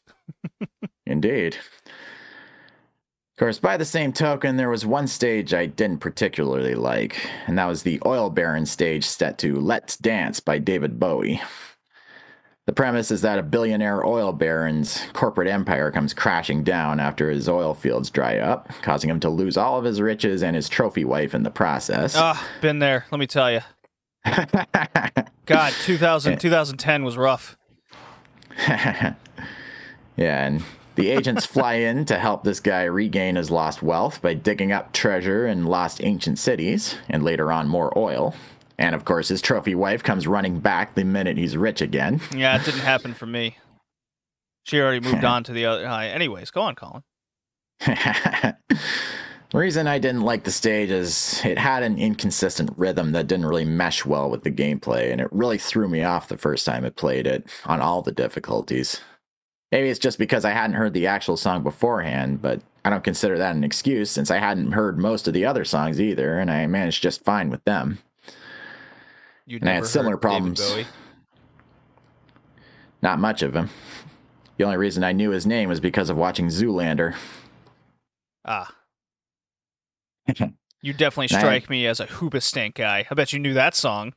[1.05, 1.55] Indeed.
[1.55, 7.57] Of course, by the same token, there was one stage I didn't particularly like, and
[7.57, 11.41] that was the Oil Baron stage set to Let's Dance by David Bowie.
[12.65, 17.49] The premise is that a billionaire oil baron's corporate empire comes crashing down after his
[17.49, 21.03] oil fields dry up, causing him to lose all of his riches and his trophy
[21.03, 22.15] wife in the process.
[22.15, 23.05] Ah, been there.
[23.11, 23.61] Let me tell you.
[25.45, 27.57] God, 2000, 2010 was rough.
[28.67, 29.15] yeah,
[30.15, 30.63] and
[30.95, 34.93] the agents fly in to help this guy regain his lost wealth by digging up
[34.93, 38.35] treasure in lost ancient cities, and later on more oil.
[38.77, 42.21] And of course, his trophy wife comes running back the minute he's rich again.
[42.35, 43.57] Yeah, it didn't happen for me.
[44.63, 45.87] She already moved on to the other.
[45.87, 47.03] Uh, anyways, go on, Colin.
[49.53, 53.45] The reason I didn't like the stage is it had an inconsistent rhythm that didn't
[53.45, 56.83] really mesh well with the gameplay, and it really threw me off the first time
[56.83, 58.99] I played it on all the difficulties.
[59.71, 63.37] Maybe it's just because I hadn't heard the actual song beforehand, but I don't consider
[63.37, 66.65] that an excuse since I hadn't heard most of the other songs either, and I
[66.65, 67.99] managed just fine with them.
[69.45, 70.61] You And I had similar problems.
[73.03, 73.69] Not much of him.
[74.57, 77.13] The only reason I knew his name was because of watching Zoolander.
[78.45, 78.73] Ah.
[80.81, 83.05] You definitely strike me as a Hoobastank guy.
[83.09, 84.13] I bet you knew that song.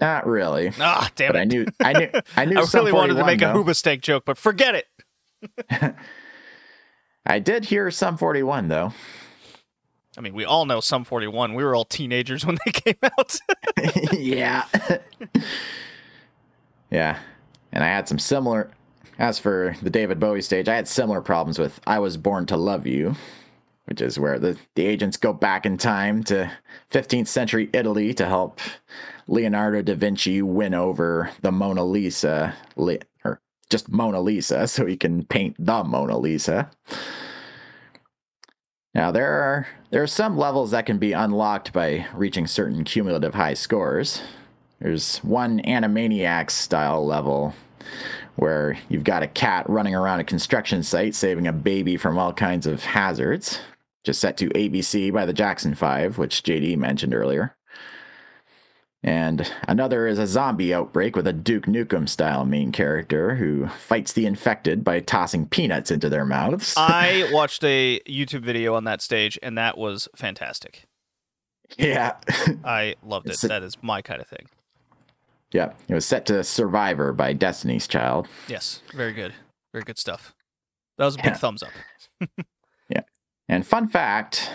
[0.00, 0.72] Not really.
[0.80, 1.40] Ah, damn But it.
[1.40, 3.64] I knew I knew I knew I really wanted to 41, make a though.
[3.64, 4.86] Hoobastank joke, but forget it.
[7.26, 8.92] I did hear Sum 41 though.
[10.16, 11.54] I mean, we all know Sum 41.
[11.54, 13.38] We were all teenagers when they came out.
[14.12, 14.64] yeah.
[16.90, 17.18] yeah.
[17.72, 18.70] And I had some similar
[19.18, 22.56] as for the David Bowie stage, I had similar problems with I Was Born to
[22.56, 23.14] Love You,
[23.86, 26.50] which is where the, the agents go back in time to
[26.90, 28.60] 15th century Italy to help
[29.26, 34.96] Leonardo da Vinci win over the Mona Lisa, li- or just Mona Lisa, so he
[34.96, 36.70] can paint the Mona Lisa.
[38.94, 43.34] Now there are there are some levels that can be unlocked by reaching certain cumulative
[43.34, 44.22] high scores.
[44.80, 47.54] There's one Animaniacs style level
[48.36, 52.32] where you've got a cat running around a construction site saving a baby from all
[52.32, 53.58] kinds of hazards.
[54.04, 57.56] Just set to ABC by the Jackson 5, which JD mentioned earlier.
[59.02, 64.12] And another is a zombie outbreak with a Duke Nukem style main character who fights
[64.14, 66.72] the infected by tossing peanuts into their mouths.
[66.76, 70.84] I watched a YouTube video on that stage, and that was fantastic.
[71.78, 72.16] yeah.
[72.64, 73.42] I loved it.
[73.44, 74.46] A- That is my kind of thing.
[75.52, 78.26] Yeah, it was set to Survivor by Destiny's Child.
[78.48, 79.34] Yes, very good.
[79.72, 80.34] Very good stuff.
[80.98, 81.34] That was a big Yeah.
[81.34, 81.70] thumbs up.
[83.48, 84.50] And fun fact,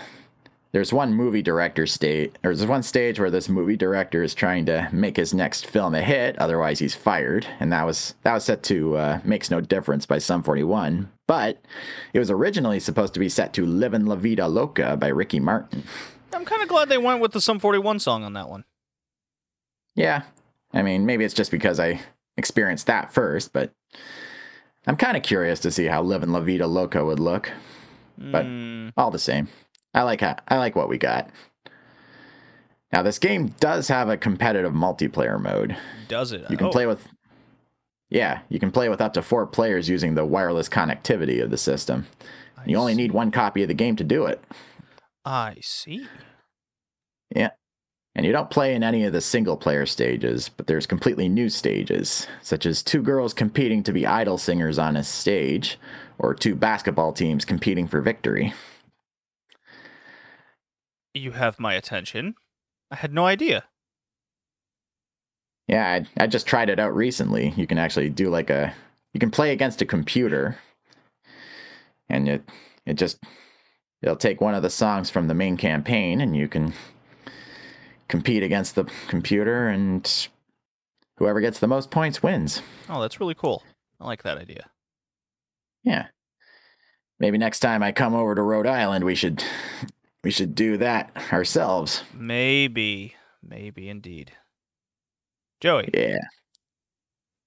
[0.72, 4.66] there's one movie director state, or there's one stage where this movie director is trying
[4.66, 8.44] to make his next film a hit, otherwise he's fired, and that was that was
[8.44, 11.60] set to uh, "Makes No Difference" by Sum 41, but
[12.12, 15.82] it was originally supposed to be set to "Livin' La Vida Loca" by Ricky Martin.
[16.32, 18.64] I'm kind of glad they went with the Sum 41 song on that one.
[19.96, 20.22] Yeah,
[20.72, 22.00] I mean maybe it's just because I
[22.36, 23.72] experienced that first, but
[24.86, 27.50] I'm kind of curious to see how "Livin' La Vida Loca" would look.
[28.20, 29.48] But- Mm, all the same.
[29.94, 31.30] I like how, I like what we got.
[32.92, 35.76] Now this game does have a competitive multiplayer mode.
[36.08, 36.44] does it?
[36.50, 37.06] You can Oh, play with
[38.12, 41.56] Yeah, you can play with up to 4 players using the wireless connectivity of the
[41.56, 42.06] system.
[42.58, 42.96] I You only see.
[42.96, 44.42] need one copy of the game to do it.
[45.24, 46.06] I see.
[47.34, 47.50] Yeah.
[48.16, 51.48] And you don't play in any of the single player stages, but there's completely new
[51.48, 55.78] stages, such as two girls competing to be idol singers on a stage,
[56.20, 58.52] or two basketball teams competing for victory.
[61.14, 62.34] You have my attention.
[62.90, 63.64] I had no idea.
[65.66, 67.54] Yeah, I, I just tried it out recently.
[67.56, 68.72] You can actually do like a
[69.14, 70.58] you can play against a computer
[72.08, 72.48] and it
[72.86, 73.18] it just
[74.02, 76.72] it'll take one of the songs from the main campaign and you can
[78.08, 80.28] compete against the computer and
[81.16, 82.60] whoever gets the most points wins.
[82.88, 83.62] Oh, that's really cool.
[84.00, 84.70] I like that idea.
[85.84, 86.06] Yeah.
[87.18, 89.42] Maybe next time I come over to Rhode Island we should
[90.24, 92.02] we should do that ourselves.
[92.14, 94.32] Maybe, maybe indeed.
[95.60, 96.18] Joey, Yeah.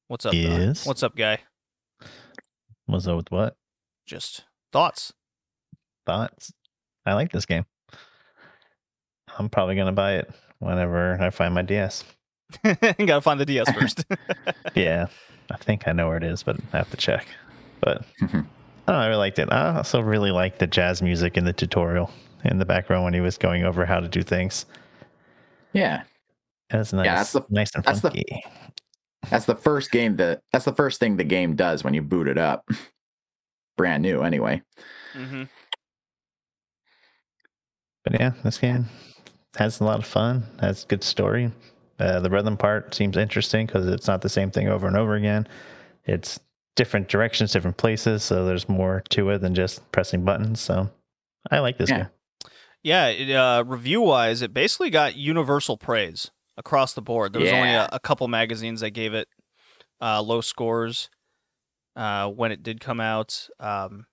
[0.08, 0.34] what's up?
[0.36, 1.40] uh, what's up, guy?
[2.86, 3.56] What's up with what?
[4.06, 5.14] Just thoughts.
[6.06, 6.52] Thoughts?
[7.06, 7.66] I like this game.
[9.38, 12.04] I'm probably gonna buy it whenever I find my DS.
[12.64, 14.06] Gotta find the DS first.
[14.76, 15.08] Yeah,
[15.52, 17.28] I think I know where it is, but I have to check.
[17.84, 18.34] But I don't
[18.88, 19.52] know, I really liked it.
[19.52, 22.10] I also really liked the jazz music in the tutorial
[22.46, 24.66] in the background when he was going over how to do things.
[25.74, 26.04] Yeah.
[26.72, 28.44] It was nice, that's the- nice and that's the- funky.
[29.30, 32.28] That's the first game that that's the first thing the game does when you boot
[32.28, 32.68] it up.
[33.78, 34.62] Brand new anyway.
[35.14, 35.44] hmm
[38.04, 38.86] But yeah, this game
[39.56, 40.44] has a lot of fun.
[40.60, 41.52] Has good story.
[42.00, 45.16] Uh, the rhythm part seems interesting because it's not the same thing over and over
[45.16, 45.48] again.
[46.06, 46.38] It's
[46.76, 50.60] different directions, different places, so there's more to it than just pressing buttons.
[50.60, 50.90] So
[51.52, 51.98] I like this Yeah.
[51.98, 52.08] game.
[52.84, 57.32] Yeah, it, uh, review wise, it basically got universal praise across the board.
[57.32, 59.28] There was only a, a couple magazines that gave it
[60.02, 61.10] uh, low scores
[61.96, 63.48] uh, when it did come out.
[63.60, 64.08] Um,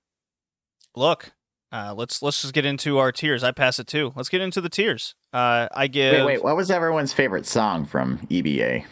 [0.94, 1.32] look,
[1.72, 3.42] uh, let's let's just get into our tiers.
[3.42, 4.12] I pass it too.
[4.14, 5.16] Let's get into the tiers.
[5.32, 6.12] Uh, I give.
[6.12, 8.84] Wait, wait, what was everyone's favorite song from EBA?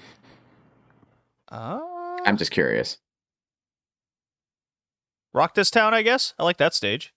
[1.50, 1.80] Uh,
[2.24, 2.98] I'm just curious.
[5.34, 6.34] Rock this town, I guess.
[6.38, 7.12] I like that stage.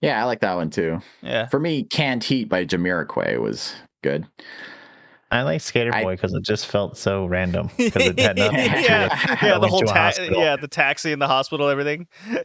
[0.00, 1.00] Yeah, I like that one too.
[1.22, 1.46] Yeah.
[1.46, 4.26] For me, Canned Heat by Jamiroquai was good.
[5.30, 7.70] I like Skater Boy because it just felt so random.
[7.78, 11.10] Because it had nothing to do yeah, with yeah, the whole ta- yeah, the taxi
[11.10, 12.06] in the hospital, everything.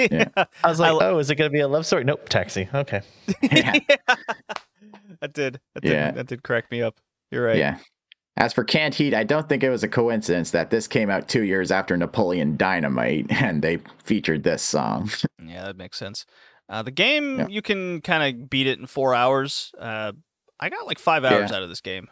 [0.00, 0.28] yeah.
[0.36, 2.02] I was like, I li- oh, is it going to be a love story?
[2.02, 2.68] Nope, taxi.
[2.74, 3.02] Okay.
[3.52, 3.72] Yeah.
[5.20, 6.10] that did that did Yeah.
[6.12, 6.98] that did crack me up.
[7.30, 7.56] You're right.
[7.56, 7.78] Yeah.
[8.38, 11.28] As for Canned Heat, I don't think it was a coincidence that this came out
[11.28, 15.10] two years after Napoleon Dynamite and they featured this song.
[15.44, 16.26] Yeah, that makes sense.
[16.68, 17.46] Uh, the game Yeah.
[17.48, 19.72] you can kind of beat it in four hours.
[19.78, 20.12] Uh,
[20.60, 21.56] I got like five hours Yeah.
[21.56, 22.08] out of this game.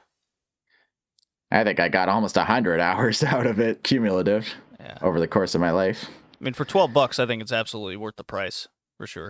[1.50, 4.48] I think I got almost 100 hours out of it cumulative
[4.80, 6.08] Yeah, over the course of my life.
[6.40, 9.26] I mean for twelve bucks, I think it's absolutely worth the price for sure.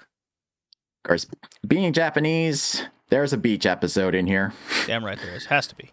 [1.04, 1.26] Of course,
[1.66, 4.52] being Japanese, there's a beach episode in here.
[4.86, 5.46] Damn right there is.
[5.46, 5.90] Has to be.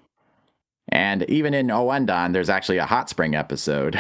[0.90, 4.00] And even in Ouendan, there's actually a hot spring episode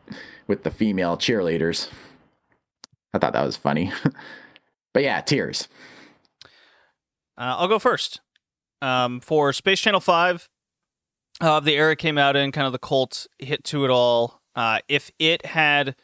[0.46, 1.88] with the female cheerleaders.
[3.12, 3.92] I thought that was funny.
[4.94, 5.68] but yeah, tears.
[7.36, 8.20] Uh, I'll go first.
[8.82, 10.48] Um, for Space Channel 5,
[11.40, 14.40] uh, the era came out in, kind of the cult hit to it all.
[14.54, 15.96] Uh, if it had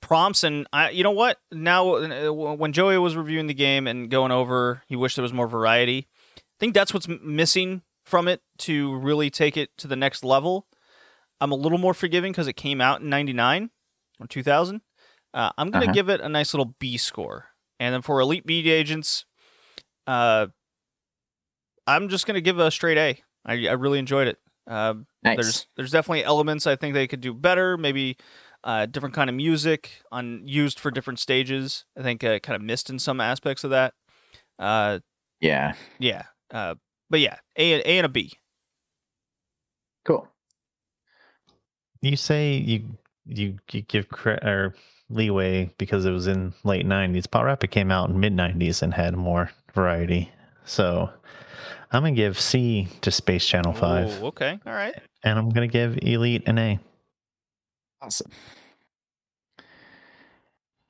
[0.00, 1.38] prompts, and I, you know what?
[1.52, 5.32] Now, uh, when Joey was reviewing the game and going over, he wished there was
[5.32, 6.08] more variety.
[6.36, 10.66] I think that's what's missing from it to really take it to the next level.
[11.40, 13.70] I'm a little more forgiving because it came out in 99
[14.18, 14.80] or 2000.
[15.32, 15.92] Uh, I'm going to Uh-huh.
[15.94, 17.50] give it a nice little B score.
[17.78, 19.24] And then for Elite Beat Agents,
[20.06, 20.48] uh,
[21.86, 23.22] I'm just gonna give a straight A.
[23.46, 24.38] I, I really enjoyed it.
[24.66, 25.36] Um, Nice.
[25.36, 27.76] There's there's definitely elements I think they could do better.
[27.76, 28.16] Maybe
[28.64, 31.84] uh, different kind of music on used for different stages.
[31.96, 33.94] I think uh, kind of missed in some aspects of that.
[34.58, 34.98] Uh,
[35.40, 35.74] yeah.
[35.98, 36.24] yeah.
[36.52, 36.74] Uh,
[37.10, 38.32] but yeah, A and, A and a B.
[40.04, 40.26] Cool.
[42.00, 42.84] You say you
[43.26, 44.74] you, you give cre- or
[45.10, 47.26] leeway because it was in late 90s.
[47.26, 50.30] Parappa came out in mid 90s and had more variety.
[50.64, 51.10] So
[51.92, 54.58] I'm going to give C to Space Channel 5 Oh, okay.
[54.66, 54.94] All right.
[55.24, 56.78] and I'm going to give Elite an A.
[58.00, 58.30] Awesome.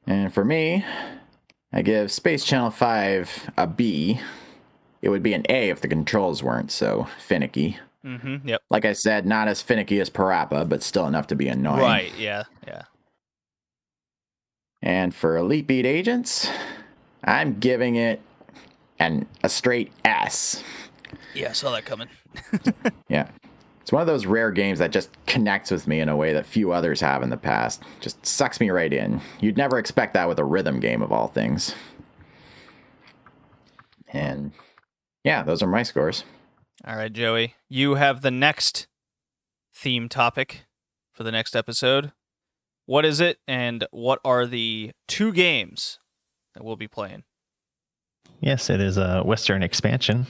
[0.06, 0.84] And for me,
[1.72, 4.20] I give Space Channel 5 a B.
[5.03, 7.78] It would be an A if the controls weren't so finicky.
[8.05, 8.49] Mm-hmm.
[8.49, 8.62] Yep.
[8.70, 11.80] Like I said, not as finicky as Parappa, but still enough to be annoying.
[11.80, 12.12] Right.
[12.18, 12.44] Yeah.
[12.66, 12.82] Yeah.
[14.82, 16.49] And for Elite Beat Agents,
[17.24, 18.20] I'm giving it
[18.99, 20.62] an a straight S.
[21.34, 21.51] Yeah.
[21.51, 22.09] I saw that coming.
[23.09, 23.28] Yeah.
[23.80, 26.44] It's one of those rare games that just connects with me in a way that
[26.44, 27.82] few others have in the past.
[28.01, 29.22] Just sucks me right in.
[29.40, 31.74] You'd never expect that with a rhythm game of all things.
[34.12, 34.53] And
[35.24, 36.24] yeah, those are my scores.
[36.86, 37.54] All right, Joey.
[37.68, 38.86] You have the next
[39.74, 40.64] theme topic
[41.12, 42.12] for the next episode.
[42.86, 45.98] What is it, and what are the two games
[46.54, 47.24] that we'll be playing?
[48.40, 50.26] Yes, it is a Western expansion.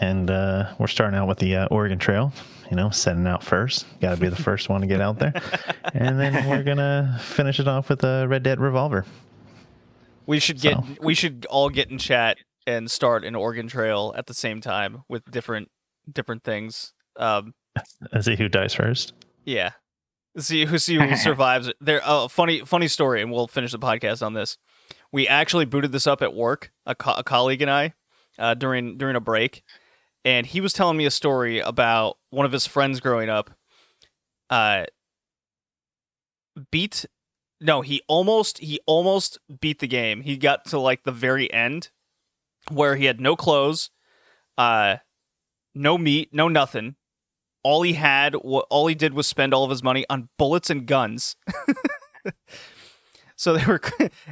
[0.00, 2.32] And uh, we're starting out with the uh, Oregon Trail,
[2.70, 3.84] you know, setting out first.
[4.00, 5.32] Got to be the first one to get out there.
[5.92, 9.04] And then we're going to finish it off with a Red Dead Revolver.
[10.26, 12.38] We should get So- we should all get in chat
[12.70, 15.70] and start an Oregon Trail at the same time with different
[16.10, 16.92] different things.
[17.16, 17.54] Um,
[18.12, 19.12] And see who dies first.
[19.44, 19.72] yeah,
[20.38, 21.72] see who see who survives.
[21.80, 24.56] There, oh, funny funny story, and we'll finish the podcast on this.
[25.12, 27.94] We actually booted this up at work, a, co- a colleague and I,
[28.38, 29.62] uh, during during a break,
[30.24, 33.50] and he was telling me a story about one of his friends growing up.
[34.48, 34.84] Uh,
[36.72, 37.06] beat,
[37.60, 40.22] no, he almost he almost beat the game.
[40.22, 41.90] He got to like the very end,
[42.70, 43.90] where he had no clothes,
[44.58, 44.96] uh,
[45.74, 46.96] no meat, no nothing.
[47.62, 50.70] All he had, wa- all he did was spend all of his money on bullets
[50.70, 51.36] and guns.
[53.36, 53.80] so they were,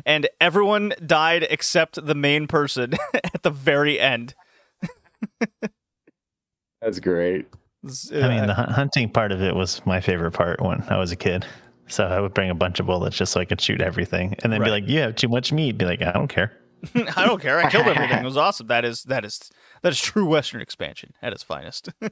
[0.06, 4.34] and everyone died except the main person at the very end.
[6.80, 7.46] That's great.
[8.12, 11.16] I mean, the hunting part of it was my favorite part when I was a
[11.16, 11.46] kid.
[11.86, 14.52] So I would bring a bunch of bullets just so I could shoot everything, and
[14.52, 16.52] then be like, "You have too much meat." Be like, "I don't care."
[16.94, 17.58] I don't care.
[17.58, 18.18] I killed everything.
[18.18, 18.66] It was awesome.
[18.68, 19.50] That is that is
[19.82, 21.88] that is true Western expansion at its finest.
[22.02, 22.10] All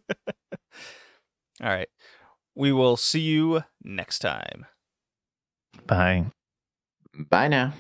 [1.60, 1.88] right.
[2.54, 4.66] We will see you next time.
[5.86, 6.26] Bye.
[7.14, 7.74] Bye now.